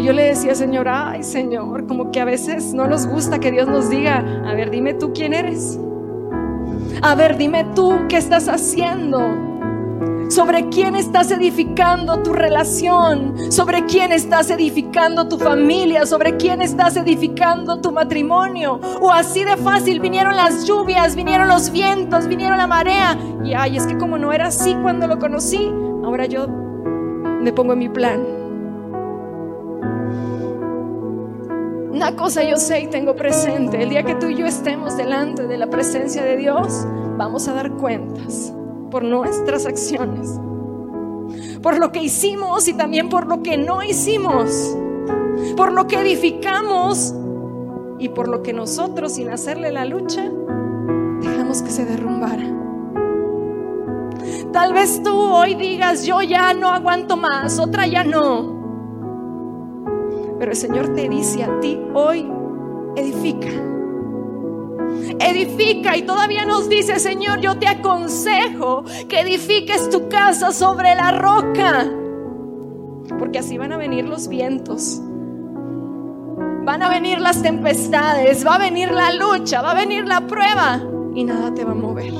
Yo 0.03 0.11
le 0.11 0.23
decía, 0.23 0.53
Señor, 0.53 0.89
ay 0.89 1.23
Señor, 1.23 1.87
como 1.87 2.11
que 2.11 2.19
a 2.19 2.25
veces 2.25 2.73
no 2.73 2.87
nos 2.87 3.07
gusta 3.07 3.39
que 3.39 3.51
Dios 3.51 3.69
nos 3.69 3.89
diga, 3.89 4.17
a 4.45 4.53
ver, 4.53 4.69
dime 4.69 4.93
tú 4.93 5.13
quién 5.13 5.33
eres. 5.33 5.79
A 7.01 7.15
ver, 7.15 7.37
dime 7.37 7.65
tú 7.73 7.93
qué 8.09 8.17
estás 8.17 8.49
haciendo 8.49 9.53
sobre 10.29 10.67
quién 10.67 10.97
estás 10.97 11.31
edificando 11.31 12.21
tu 12.21 12.33
relación, 12.33 13.49
sobre 13.49 13.85
quién 13.85 14.11
estás 14.11 14.49
edificando 14.49 15.29
tu 15.29 15.37
familia, 15.37 16.05
sobre 16.05 16.35
quién 16.35 16.61
estás 16.61 16.97
edificando 16.97 17.79
tu 17.79 17.93
matrimonio. 17.93 18.81
O 18.99 19.09
así 19.09 19.45
de 19.45 19.55
fácil 19.55 20.01
vinieron 20.01 20.35
las 20.35 20.67
lluvias, 20.67 21.15
vinieron 21.15 21.47
los 21.47 21.71
vientos, 21.71 22.27
vinieron 22.27 22.57
la 22.57 22.67
marea. 22.67 23.17
Y 23.45 23.53
ay, 23.53 23.77
es 23.77 23.87
que 23.87 23.97
como 23.97 24.17
no 24.17 24.33
era 24.33 24.47
así 24.47 24.75
cuando 24.81 25.07
lo 25.07 25.17
conocí, 25.17 25.71
ahora 26.03 26.25
yo 26.25 26.47
me 26.47 27.53
pongo 27.53 27.71
en 27.71 27.79
mi 27.79 27.89
plan. 27.89 28.42
Una 31.93 32.15
cosa 32.15 32.43
yo 32.43 32.57
sé 32.57 32.81
y 32.81 32.87
tengo 32.87 33.15
presente, 33.15 33.83
el 33.83 33.89
día 33.89 34.01
que 34.01 34.15
tú 34.15 34.25
y 34.25 34.35
yo 34.35 34.47
estemos 34.47 34.97
delante 34.97 35.45
de 35.45 35.57
la 35.59 35.69
presencia 35.69 36.23
de 36.23 36.37
Dios, 36.37 36.87
vamos 37.19 37.47
a 37.47 37.53
dar 37.53 37.71
cuentas 37.73 38.51
por 38.89 39.03
nuestras 39.03 39.67
acciones, 39.67 40.39
por 41.61 41.77
lo 41.77 41.91
que 41.91 42.01
hicimos 42.01 42.67
y 42.67 42.73
también 42.73 43.09
por 43.09 43.27
lo 43.27 43.43
que 43.43 43.57
no 43.57 43.83
hicimos, 43.83 44.75
por 45.55 45.71
lo 45.71 45.85
que 45.85 45.99
edificamos 45.99 47.13
y 47.99 48.09
por 48.09 48.27
lo 48.27 48.41
que 48.41 48.53
nosotros 48.53 49.13
sin 49.13 49.29
hacerle 49.29 49.71
la 49.71 49.85
lucha 49.85 50.31
dejamos 51.21 51.61
que 51.61 51.69
se 51.69 51.85
derrumbara. 51.85 52.43
Tal 54.51 54.73
vez 54.73 55.03
tú 55.03 55.15
hoy 55.15 55.53
digas, 55.53 56.07
yo 56.07 56.23
ya 56.23 56.55
no 56.55 56.69
aguanto 56.69 57.17
más, 57.17 57.59
otra 57.59 57.85
ya 57.85 58.03
no. 58.03 58.52
Pero 60.43 60.51
el 60.51 60.57
Señor 60.57 60.93
te 60.93 61.07
dice 61.07 61.41
a 61.41 61.59
ti 61.61 61.79
hoy, 61.93 62.29
edifica 62.97 63.47
edifica 65.21 65.95
y 65.95 66.01
todavía 66.01 66.45
nos 66.45 66.67
dice, 66.67 66.99
Señor, 66.99 67.39
yo 67.39 67.57
te 67.57 67.65
aconsejo 67.65 68.83
que 69.07 69.21
edifiques 69.21 69.89
tu 69.89 70.09
casa 70.09 70.51
sobre 70.51 70.95
la 70.95 71.11
roca. 71.11 71.89
Porque 73.17 73.39
así 73.39 73.57
van 73.57 73.71
a 73.71 73.77
venir 73.77 74.03
los 74.03 74.27
vientos. 74.27 75.01
Van 76.65 76.83
a 76.83 76.89
venir 76.89 77.21
las 77.21 77.41
tempestades, 77.41 78.45
va 78.45 78.55
a 78.55 78.59
venir 78.59 78.91
la 78.91 79.13
lucha, 79.13 79.61
va 79.61 79.71
a 79.71 79.75
venir 79.75 80.05
la 80.05 80.27
prueba 80.27 80.81
y 81.15 81.23
nada 81.23 81.53
te 81.53 81.63
va 81.63 81.71
a 81.71 81.75
mover. 81.75 82.13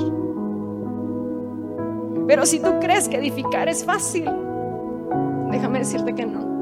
Pero 2.26 2.46
si 2.46 2.58
tú 2.58 2.70
crees 2.80 3.06
que 3.06 3.18
edificar 3.18 3.68
es 3.68 3.84
fácil, 3.84 4.30
déjame 5.50 5.80
decirte 5.80 6.14
que 6.14 6.24
no. 6.24 6.53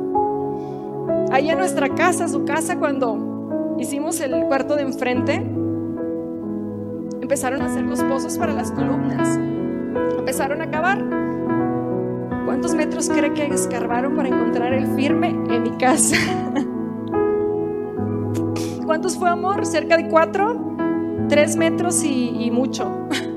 Ahí 1.33 1.49
en 1.49 1.57
nuestra 1.57 1.89
casa, 1.89 2.29
su 2.29 2.45
casa, 2.45 2.79
cuando 2.79 3.75
hicimos 3.79 4.21
el 4.21 4.33
cuarto 4.49 4.77
de 4.77 4.83
enfrente, 4.83 5.37
empezaron 7.23 7.63
a 7.63 7.67
hacer 7.67 7.85
los 7.85 8.03
pozos 8.03 8.37
para 8.37 8.53
las 8.53 8.71
columnas. 8.71 9.39
Empezaron 10.19 10.61
a 10.61 10.71
cavar. 10.71 11.03
¿Cuántos 12.45 12.75
metros 12.75 13.09
cree 13.09 13.33
que 13.33 13.47
escarbaron 13.47 14.15
para 14.15 14.29
encontrar 14.29 14.75
el 14.75 14.87
firme 14.89 15.29
en 15.29 15.63
mi 15.63 15.71
casa? 15.79 16.17
¿Cuántos 18.85 19.17
fue 19.17 19.31
amor? 19.31 19.65
¿Cerca 19.65 19.97
de 19.97 20.09
cuatro? 20.09 20.77
Tres 21.31 21.57
metros 21.57 22.05
y, 22.05 22.45
y 22.45 22.51
mucho. 22.51 23.09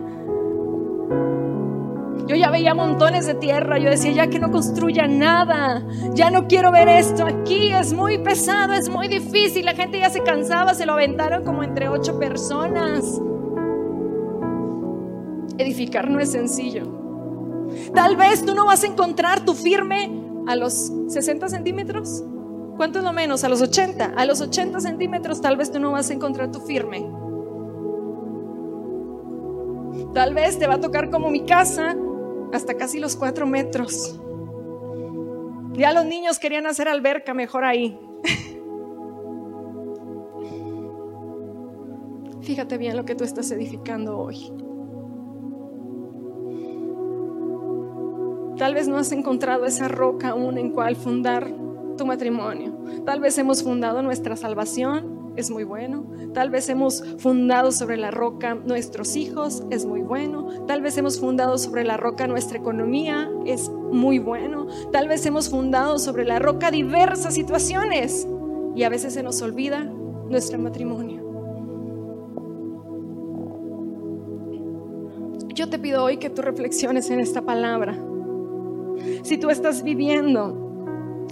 Yo 2.35 2.41
ya 2.41 2.51
veía 2.51 2.73
montones 2.73 3.27
de 3.27 3.35
tierra, 3.35 3.77
yo 3.77 3.89
decía, 3.89 4.11
ya 4.11 4.27
que 4.27 4.39
no 4.39 4.51
construya 4.51 5.07
nada, 5.07 5.81
ya 6.15 6.29
no 6.29 6.49
quiero 6.49 6.69
ver 6.69 6.89
esto 6.89 7.25
aquí, 7.25 7.71
es 7.71 7.93
muy 7.93 8.17
pesado, 8.17 8.73
es 8.73 8.89
muy 8.89 9.07
difícil, 9.07 9.63
la 9.63 9.73
gente 9.73 9.99
ya 9.99 10.09
se 10.09 10.21
cansaba, 10.21 10.73
se 10.73 10.85
lo 10.85 10.91
aventaron 10.91 11.45
como 11.45 11.63
entre 11.63 11.87
ocho 11.87 12.19
personas. 12.19 13.21
Edificar 15.57 16.09
no 16.09 16.19
es 16.19 16.33
sencillo. 16.33 16.83
Tal 17.93 18.17
vez 18.17 18.45
tú 18.45 18.53
no 18.53 18.65
vas 18.65 18.83
a 18.83 18.87
encontrar 18.87 19.45
tu 19.45 19.53
firme 19.53 20.21
a 20.45 20.57
los 20.57 20.91
60 21.07 21.47
centímetros. 21.47 22.21
¿Cuánto 22.75 22.99
es 22.99 23.05
lo 23.05 23.13
menos? 23.13 23.45
A 23.45 23.49
los 23.49 23.61
80. 23.61 24.11
A 24.13 24.25
los 24.25 24.41
80 24.41 24.81
centímetros 24.81 25.39
tal 25.39 25.55
vez 25.55 25.71
tú 25.71 25.79
no 25.79 25.93
vas 25.93 26.09
a 26.09 26.13
encontrar 26.13 26.51
tu 26.51 26.59
firme. 26.59 27.09
Tal 30.13 30.33
vez 30.33 30.59
te 30.59 30.67
va 30.67 30.73
a 30.73 30.81
tocar 30.81 31.09
como 31.09 31.29
mi 31.29 31.45
casa 31.45 31.95
hasta 32.55 32.75
casi 32.75 32.99
los 32.99 33.15
4 33.15 33.45
metros. 33.45 34.19
Ya 35.73 35.93
los 35.93 36.05
niños 36.05 36.39
querían 36.39 36.65
hacer 36.67 36.87
alberca, 36.87 37.33
mejor 37.33 37.65
ahí. 37.65 37.99
Fíjate 42.41 42.77
bien 42.77 42.95
lo 42.95 43.05
que 43.05 43.15
tú 43.15 43.23
estás 43.23 43.51
edificando 43.51 44.17
hoy. 44.17 44.51
Tal 48.57 48.73
vez 48.73 48.87
no 48.87 48.97
has 48.97 49.11
encontrado 49.11 49.65
esa 49.65 49.89
roca 49.89 50.29
aún 50.29 50.57
en 50.57 50.71
cual 50.71 50.95
fundar 50.95 51.51
tu 51.97 52.05
matrimonio. 52.05 52.73
Tal 53.05 53.19
vez 53.19 53.37
hemos 53.37 53.63
fundado 53.63 54.01
nuestra 54.01 54.37
salvación, 54.37 55.14
es 55.35 55.51
muy 55.51 55.63
bueno. 55.63 56.05
Tal 56.33 56.49
vez 56.49 56.69
hemos 56.69 57.03
fundado 57.17 57.71
sobre 57.71 57.97
la 57.97 58.11
roca 58.11 58.55
nuestros 58.55 59.15
hijos, 59.15 59.63
es 59.69 59.85
muy 59.85 60.01
bueno. 60.01 60.47
Tal 60.67 60.81
vez 60.81 60.97
hemos 60.97 61.19
fundado 61.19 61.57
sobre 61.57 61.83
la 61.83 61.97
roca 61.97 62.27
nuestra 62.27 62.57
economía, 62.57 63.29
es 63.45 63.69
muy 63.69 64.19
bueno. 64.19 64.67
Tal 64.91 65.07
vez 65.07 65.25
hemos 65.25 65.49
fundado 65.49 65.99
sobre 65.99 66.25
la 66.25 66.39
roca 66.39 66.71
diversas 66.71 67.33
situaciones 67.33 68.27
y 68.75 68.83
a 68.83 68.89
veces 68.89 69.13
se 69.13 69.23
nos 69.23 69.41
olvida 69.41 69.83
nuestro 69.83 70.59
matrimonio. 70.59 71.23
Yo 75.53 75.69
te 75.69 75.79
pido 75.79 76.03
hoy 76.03 76.17
que 76.17 76.29
tú 76.29 76.41
reflexiones 76.41 77.09
en 77.09 77.21
esta 77.21 77.41
palabra. 77.41 77.97
Si 79.23 79.37
tú 79.37 79.49
estás 79.49 79.83
viviendo 79.83 80.64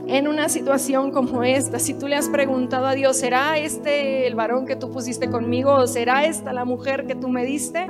en 0.08 0.28
una 0.28 0.50
situación 0.50 1.12
como 1.12 1.44
esta, 1.44 1.80
si 1.80 1.94
tú 1.94 2.08
le 2.08 2.16
has 2.16 2.28
preguntado 2.28 2.88
a 2.88 2.94
Dios, 2.94 3.18
¿será 3.18 3.58
este 3.58 4.28
el 4.28 4.36
varón 4.36 4.66
que 4.66 4.76
tú 4.76 4.92
pusiste 4.92 5.30
conmigo 5.30 5.74
o 5.74 5.88
será 5.88 6.26
esta 6.26 6.52
la 6.52 6.66
mujer 6.66 7.06
que 7.06 7.16
tú 7.16 7.30
me 7.30 7.46
diste? 7.46 7.88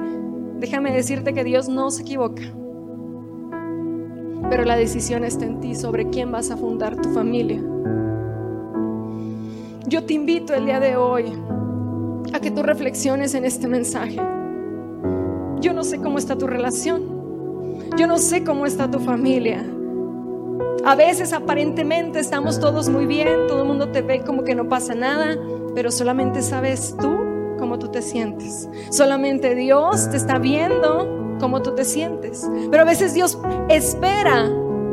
Déjame 0.60 0.91
decirte 0.91 1.34
que 1.34 1.43
Dios 1.43 1.69
no 1.69 1.89
se 1.89 2.04
equivoca. 2.04 2.43
Pero 4.49 4.63
la 4.65 4.76
decisión 4.76 5.23
está 5.23 5.45
en 5.45 5.60
ti 5.60 5.73
sobre 5.73 6.10
quién 6.10 6.32
vas 6.32 6.52
a 6.52 6.58
fundar 6.58 6.95
tu 7.02 7.10
familia. 7.10 7.62
Yo 9.88 10.04
te 10.06 10.13
invito 10.13 10.54
el 10.54 10.65
día 10.65 10.80
de 10.80 10.95
hoy 10.95 11.34
a 12.34 12.39
que 12.39 12.52
tú 12.52 12.62
reflexiones 12.62 13.34
en 13.34 13.45
este 13.45 13.67
mensaje. 13.67 14.19
Yo 15.60 15.73
no 15.73 15.84
sé 15.84 15.97
cómo 15.99 16.19
está 16.19 16.38
tu 16.38 16.45
relación. 16.45 17.02
Yo 17.97 18.06
no 18.06 18.17
sé 18.17 18.43
cómo 18.43 18.65
está 18.65 18.89
tu 18.89 18.99
familia. 18.99 19.65
A 20.86 20.96
veces 20.96 21.32
aparentemente 21.32 22.19
estamos 22.19 22.60
todos 22.60 22.89
muy 22.89 23.06
bien, 23.06 23.48
todo 23.48 23.62
el 23.62 23.67
mundo 23.67 23.89
te 23.89 24.02
ve 24.02 24.22
como 24.22 24.43
que 24.43 24.54
no 24.54 24.67
pasa 24.67 24.93
nada, 24.93 25.38
pero 25.74 25.91
solamente 25.91 26.41
sabes 26.41 26.96
tú 27.00 27.17
cómo 27.58 27.80
tú 27.80 27.88
te 27.88 28.02
sientes. 28.02 28.67
Solamente 28.89 29.56
Dios 29.56 30.10
te 30.10 30.17
está 30.17 30.39
viendo 30.39 31.38
cómo 31.39 31.62
tú 31.62 31.74
te 31.74 31.86
sientes. 31.86 32.50
Pero 32.69 32.84
a 32.84 32.86
veces 32.86 33.13
Dios 33.13 33.39
espera 33.69 34.50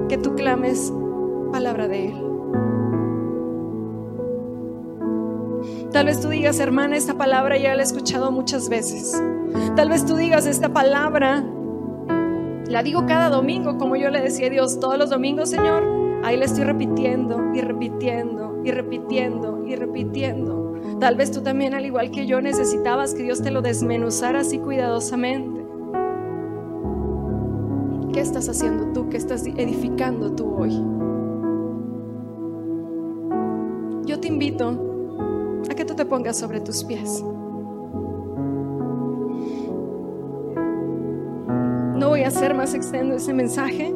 que 0.08 0.16
tú 0.16 0.36
clames 0.36 0.92
palabra 1.50 1.88
de 1.88 2.10
Él. 2.10 2.26
Tal 5.90 6.06
vez 6.06 6.20
tú 6.20 6.28
digas, 6.28 6.60
hermana, 6.60 6.96
esta 6.96 7.14
palabra 7.14 7.56
ya 7.58 7.74
la 7.74 7.82
he 7.82 7.84
escuchado 7.84 8.30
muchas 8.30 8.68
veces. 8.68 9.20
Tal 9.74 9.88
vez 9.88 10.06
tú 10.06 10.14
digas, 10.14 10.46
esta 10.46 10.68
palabra 10.68 11.44
la 12.70 12.84
digo 12.84 13.04
cada 13.04 13.28
domingo, 13.28 13.78
como 13.78 13.96
yo 13.96 14.10
le 14.10 14.20
decía 14.20 14.46
a 14.46 14.50
Dios 14.50 14.78
todos 14.78 14.96
los 14.96 15.10
domingos, 15.10 15.50
Señor. 15.50 15.82
Ahí 16.22 16.36
la 16.36 16.44
estoy 16.44 16.64
repitiendo 16.64 17.52
y 17.52 17.60
repitiendo 17.60 18.60
y 18.64 18.70
repitiendo 18.70 19.66
y 19.66 19.74
repitiendo. 19.74 20.74
Tal 21.00 21.16
vez 21.16 21.32
tú 21.32 21.42
también, 21.42 21.74
al 21.74 21.84
igual 21.84 22.12
que 22.12 22.26
yo, 22.26 22.40
necesitabas 22.40 23.14
que 23.14 23.24
Dios 23.24 23.42
te 23.42 23.50
lo 23.50 23.60
desmenuzara 23.60 24.40
así 24.40 24.58
cuidadosamente. 24.58 25.60
¿Qué 28.12 28.20
estás 28.20 28.48
haciendo 28.48 28.92
tú? 28.92 29.08
¿Qué 29.08 29.16
estás 29.16 29.44
edificando 29.46 30.34
tú 30.34 30.54
hoy? 30.54 30.74
Yo 34.06 34.20
te 34.20 34.28
invito 34.28 35.58
a 35.68 35.74
que 35.74 35.84
tú 35.84 35.94
te 35.94 36.04
pongas 36.04 36.38
sobre 36.38 36.60
tus 36.60 36.84
pies. 36.84 37.24
No 42.00 42.08
voy 42.08 42.22
a 42.22 42.28
hacer 42.28 42.54
más 42.54 42.72
extendo 42.72 43.14
ese 43.16 43.34
mensaje. 43.34 43.94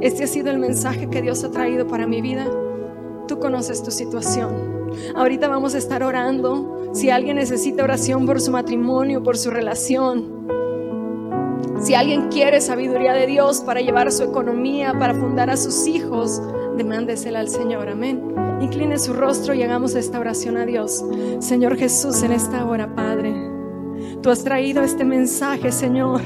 Este 0.00 0.24
ha 0.24 0.26
sido 0.26 0.50
el 0.50 0.58
mensaje 0.58 1.08
que 1.08 1.22
Dios 1.22 1.44
ha 1.44 1.52
traído 1.52 1.86
para 1.86 2.04
mi 2.04 2.20
vida. 2.20 2.48
Tú 3.28 3.38
conoces 3.38 3.80
tu 3.80 3.92
situación. 3.92 4.90
Ahorita 5.14 5.46
vamos 5.46 5.76
a 5.76 5.78
estar 5.78 6.02
orando. 6.02 6.90
Si 6.94 7.10
alguien 7.10 7.36
necesita 7.36 7.84
oración 7.84 8.26
por 8.26 8.40
su 8.40 8.50
matrimonio, 8.50 9.22
por 9.22 9.36
su 9.36 9.50
relación, 9.50 10.48
si 11.80 11.94
alguien 11.94 12.28
quiere 12.28 12.60
sabiduría 12.60 13.12
de 13.12 13.28
Dios 13.28 13.60
para 13.60 13.80
llevar 13.80 14.10
su 14.10 14.24
economía, 14.24 14.98
para 14.98 15.14
fundar 15.14 15.48
a 15.48 15.56
sus 15.56 15.86
hijos, 15.86 16.42
demándesela 16.76 17.38
al 17.38 17.48
Señor. 17.48 17.88
Amén. 17.88 18.34
Incline 18.62 18.98
su 18.98 19.12
rostro 19.12 19.54
y 19.54 19.62
hagamos 19.62 19.94
esta 19.94 20.18
oración 20.18 20.56
a 20.56 20.66
Dios. 20.66 21.04
Señor 21.38 21.76
Jesús, 21.76 22.20
en 22.24 22.32
esta 22.32 22.64
hora, 22.66 22.96
Padre, 22.96 23.32
tú 24.22 24.30
has 24.30 24.42
traído 24.42 24.82
este 24.82 25.04
mensaje, 25.04 25.70
Señor, 25.70 26.20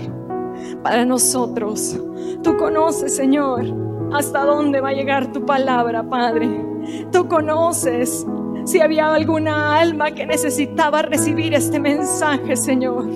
para 0.83 1.05
nosotros. 1.05 1.99
Tú 2.43 2.57
conoces, 2.57 3.17
Señor, 3.17 3.65
hasta 4.13 4.45
dónde 4.45 4.81
va 4.81 4.91
a 4.91 4.95
llegar 4.95 5.33
tu 5.33 5.45
palabra, 5.45 6.03
Padre. 6.03 6.65
Tú 7.13 7.29
conoces 7.29 8.27
si 8.65 8.81
había 8.81 9.13
alguna 9.15 9.79
alma 9.79 10.11
que 10.11 10.27
necesitaba 10.27 11.03
recibir 11.03 11.55
este 11.55 11.81
mensaje, 11.81 12.57
Señor. 12.57 13.07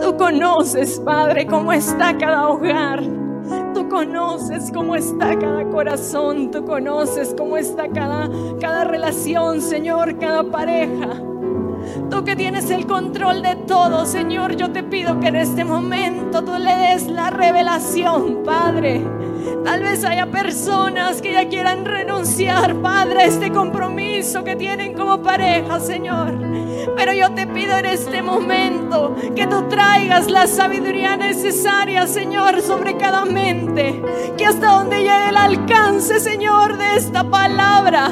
Tú 0.00 0.16
conoces, 0.16 1.00
Padre, 1.00 1.46
cómo 1.46 1.72
está 1.72 2.16
cada 2.18 2.48
hogar. 2.48 3.02
Tú 3.74 3.88
conoces 3.88 4.70
cómo 4.72 4.96
está 4.96 5.38
cada 5.38 5.64
corazón. 5.68 6.50
Tú 6.50 6.64
conoces 6.64 7.34
cómo 7.36 7.56
está 7.56 7.88
cada, 7.88 8.28
cada 8.60 8.84
relación, 8.84 9.60
Señor, 9.60 10.18
cada 10.18 10.42
pareja. 10.44 11.25
Que 12.24 12.34
tienes 12.34 12.70
el 12.70 12.86
control 12.86 13.40
de 13.42 13.54
todo, 13.54 14.04
Señor, 14.04 14.56
yo 14.56 14.72
te 14.72 14.82
pido 14.82 15.20
que 15.20 15.28
en 15.28 15.36
este 15.36 15.64
momento 15.64 16.42
tú 16.42 16.58
le 16.58 16.74
des 16.74 17.06
la 17.06 17.30
revelación, 17.30 18.42
Padre. 18.42 19.04
Tal 19.64 19.82
vez 19.82 20.04
haya 20.04 20.26
personas 20.26 21.22
que 21.22 21.32
ya 21.32 21.48
quieran 21.48 21.84
renunciar, 21.84 22.74
Padre, 22.76 23.22
a 23.22 23.24
este 23.26 23.52
compromiso 23.52 24.42
que 24.42 24.56
tienen 24.56 24.94
como 24.94 25.22
pareja, 25.22 25.78
Señor. 25.80 26.34
Pero 26.96 27.12
yo 27.12 27.32
te 27.32 27.46
pido 27.46 27.76
en 27.76 27.86
este 27.86 28.22
momento 28.22 29.14
que 29.34 29.46
tú 29.46 29.62
traigas 29.68 30.30
la 30.30 30.46
sabiduría 30.46 31.16
necesaria, 31.16 32.06
Señor, 32.06 32.60
sobre 32.60 32.96
cada 32.96 33.24
mente. 33.24 34.02
Que 34.36 34.46
hasta 34.46 34.66
donde 34.66 34.98
llegue 34.98 35.28
el 35.28 35.36
alcance, 35.36 36.18
Señor, 36.20 36.76
de 36.76 36.96
esta 36.96 37.24
palabra, 37.24 38.10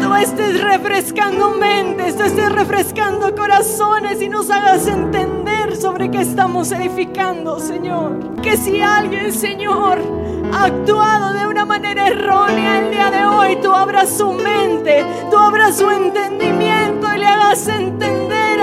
tú 0.00 0.14
estés 0.14 0.60
refrescando 0.60 1.50
mentes, 1.50 2.16
tú 2.16 2.24
estés 2.24 2.52
refrescando 2.52 3.34
corazones 3.34 4.22
y 4.22 4.28
nos 4.28 4.50
hagas 4.50 4.86
entender 4.86 5.35
sobre 5.80 6.10
qué 6.10 6.22
estamos 6.22 6.72
edificando, 6.72 7.58
Señor. 7.60 8.40
Que 8.42 8.56
si 8.56 8.80
alguien, 8.80 9.32
Señor, 9.32 9.98
ha 10.52 10.64
actuado 10.64 11.34
de 11.34 11.46
una 11.46 11.64
manera 11.64 12.08
errónea 12.08 12.78
el 12.78 12.90
día 12.90 13.10
de 13.10 13.24
hoy, 13.24 13.56
tú 13.62 13.72
abras 13.72 14.10
su 14.10 14.32
mente, 14.32 15.04
tú 15.30 15.36
abras 15.36 15.76
su 15.76 15.90
entendimiento 15.90 17.06
y 17.14 17.18
le 17.18 17.26
hagas 17.26 17.68
entender 17.68 17.95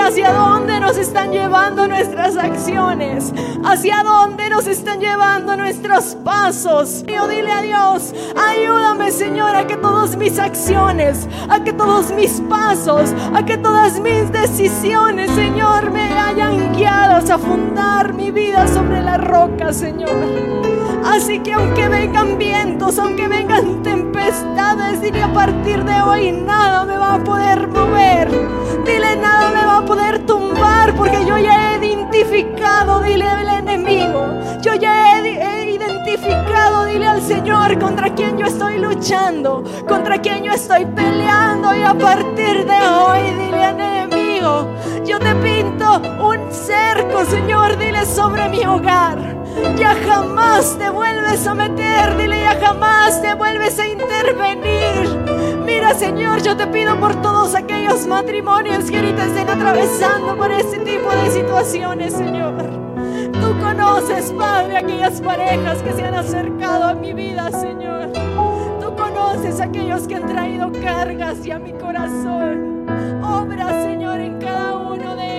hacia 0.04 0.32
dónde 0.32 0.80
nos 0.80 0.98
están 0.98 1.32
llevando 1.32 1.88
nuestras 1.88 2.36
acciones, 2.36 3.32
hacia 3.64 4.02
dónde 4.02 4.50
nos 4.50 4.66
están 4.66 5.00
llevando 5.00 5.56
nuestros 5.56 6.16
pasos. 6.22 7.04
Yo 7.06 7.26
dile 7.26 7.50
a 7.50 7.62
Dios, 7.62 8.14
ayúdame 8.36 9.10
Señor 9.10 9.56
a 9.56 9.66
que 9.66 9.76
todas 9.78 10.16
mis 10.16 10.38
acciones, 10.38 11.26
a 11.48 11.64
que 11.64 11.72
todos 11.72 12.12
mis 12.12 12.42
pasos, 12.42 13.14
a 13.34 13.44
que 13.46 13.56
todas 13.56 13.98
mis 14.00 14.30
decisiones, 14.30 15.30
Señor, 15.30 15.90
me 15.90 16.02
hayan 16.02 16.74
guiado 16.74 17.14
a 17.32 17.38
fundar 17.38 18.12
mi 18.12 18.30
vida 18.30 18.68
sobre 18.68 19.00
la 19.00 19.16
roca, 19.16 19.72
Señor. 19.72 20.10
Así 21.04 21.38
que 21.40 21.54
aunque 21.54 21.88
vengan 21.88 22.36
vientos, 22.36 22.98
aunque 22.98 23.28
vengan 23.28 23.82
tempestades, 23.82 25.00
dile 25.00 25.22
a 25.22 25.32
partir 25.32 25.82
de 25.84 26.02
hoy 26.02 26.32
nada 26.32 26.84
me 26.84 26.96
va 26.96 27.14
a 27.14 27.24
poder 27.24 27.68
mover. 27.68 28.28
Dile 28.84 29.16
nada 29.16 29.53
dile 33.04 33.24
al 33.24 33.48
enemigo. 33.48 34.26
Yo 34.62 34.74
ya 34.74 35.20
he, 35.20 35.70
identificado, 35.70 36.86
dile 36.86 37.06
al 37.06 37.22
Señor 37.22 37.78
contra 37.78 38.14
quien 38.14 38.36
yo 38.38 38.46
estoy 38.46 38.78
luchando, 38.78 39.62
contra 39.88 40.18
quien 40.18 40.44
yo 40.44 40.52
estoy 40.52 40.84
peleando 40.86 41.74
y 41.74 41.82
a 41.82 41.94
partir 41.94 42.66
de 42.66 42.88
hoy 42.88 43.20
dile 43.38 43.64
al 43.64 43.80
enemigo, 43.80 44.68
yo 45.04 45.18
te 45.18 45.34
pinto 45.36 46.00
un 46.20 46.50
cerco, 46.50 47.24
Señor, 47.24 47.76
dile 47.78 48.04
sobre 48.06 48.48
mi 48.48 48.64
hogar 48.64 49.34
ya 49.76 49.94
jamás 50.06 50.76
te 50.78 50.90
vuelves 50.90 51.46
a 51.46 51.54
meter, 51.54 52.16
dile, 52.16 52.40
ya 52.40 52.58
jamás 52.60 53.20
te 53.22 53.34
vuelves 53.34 53.78
a 53.78 53.86
intervenir. 53.86 55.62
Mira, 55.64 55.94
Señor, 55.94 56.42
yo 56.42 56.56
te 56.56 56.66
pido 56.66 56.98
por 56.98 57.20
todos 57.22 57.54
aquellos 57.54 58.06
matrimonios 58.06 58.90
que 58.90 58.96
ahorita 58.98 59.24
estén 59.26 59.48
atravesando 59.48 60.36
por 60.36 60.50
este 60.50 60.78
tipo 60.78 61.10
de 61.10 61.30
situaciones, 61.30 62.12
Señor. 62.12 62.83
Tú 63.44 63.52
conoces, 63.60 64.32
Padre, 64.32 64.78
aquellas 64.78 65.20
parejas 65.20 65.82
que 65.82 65.92
se 65.92 66.02
han 66.02 66.14
acercado 66.14 66.84
a 66.84 66.94
mi 66.94 67.12
vida, 67.12 67.50
Señor. 67.50 68.10
Tú 68.80 68.96
conoces 68.96 69.60
aquellos 69.60 70.08
que 70.08 70.14
han 70.14 70.26
traído 70.26 70.72
cargas 70.72 71.44
y 71.44 71.50
a 71.50 71.58
mi 71.58 71.72
corazón. 71.72 72.86
Obra, 73.22 73.68
Señor, 73.82 74.20
en 74.20 74.38
cada 74.38 74.78
uno 74.78 75.14
de 75.14 75.26
ellos 75.26 75.33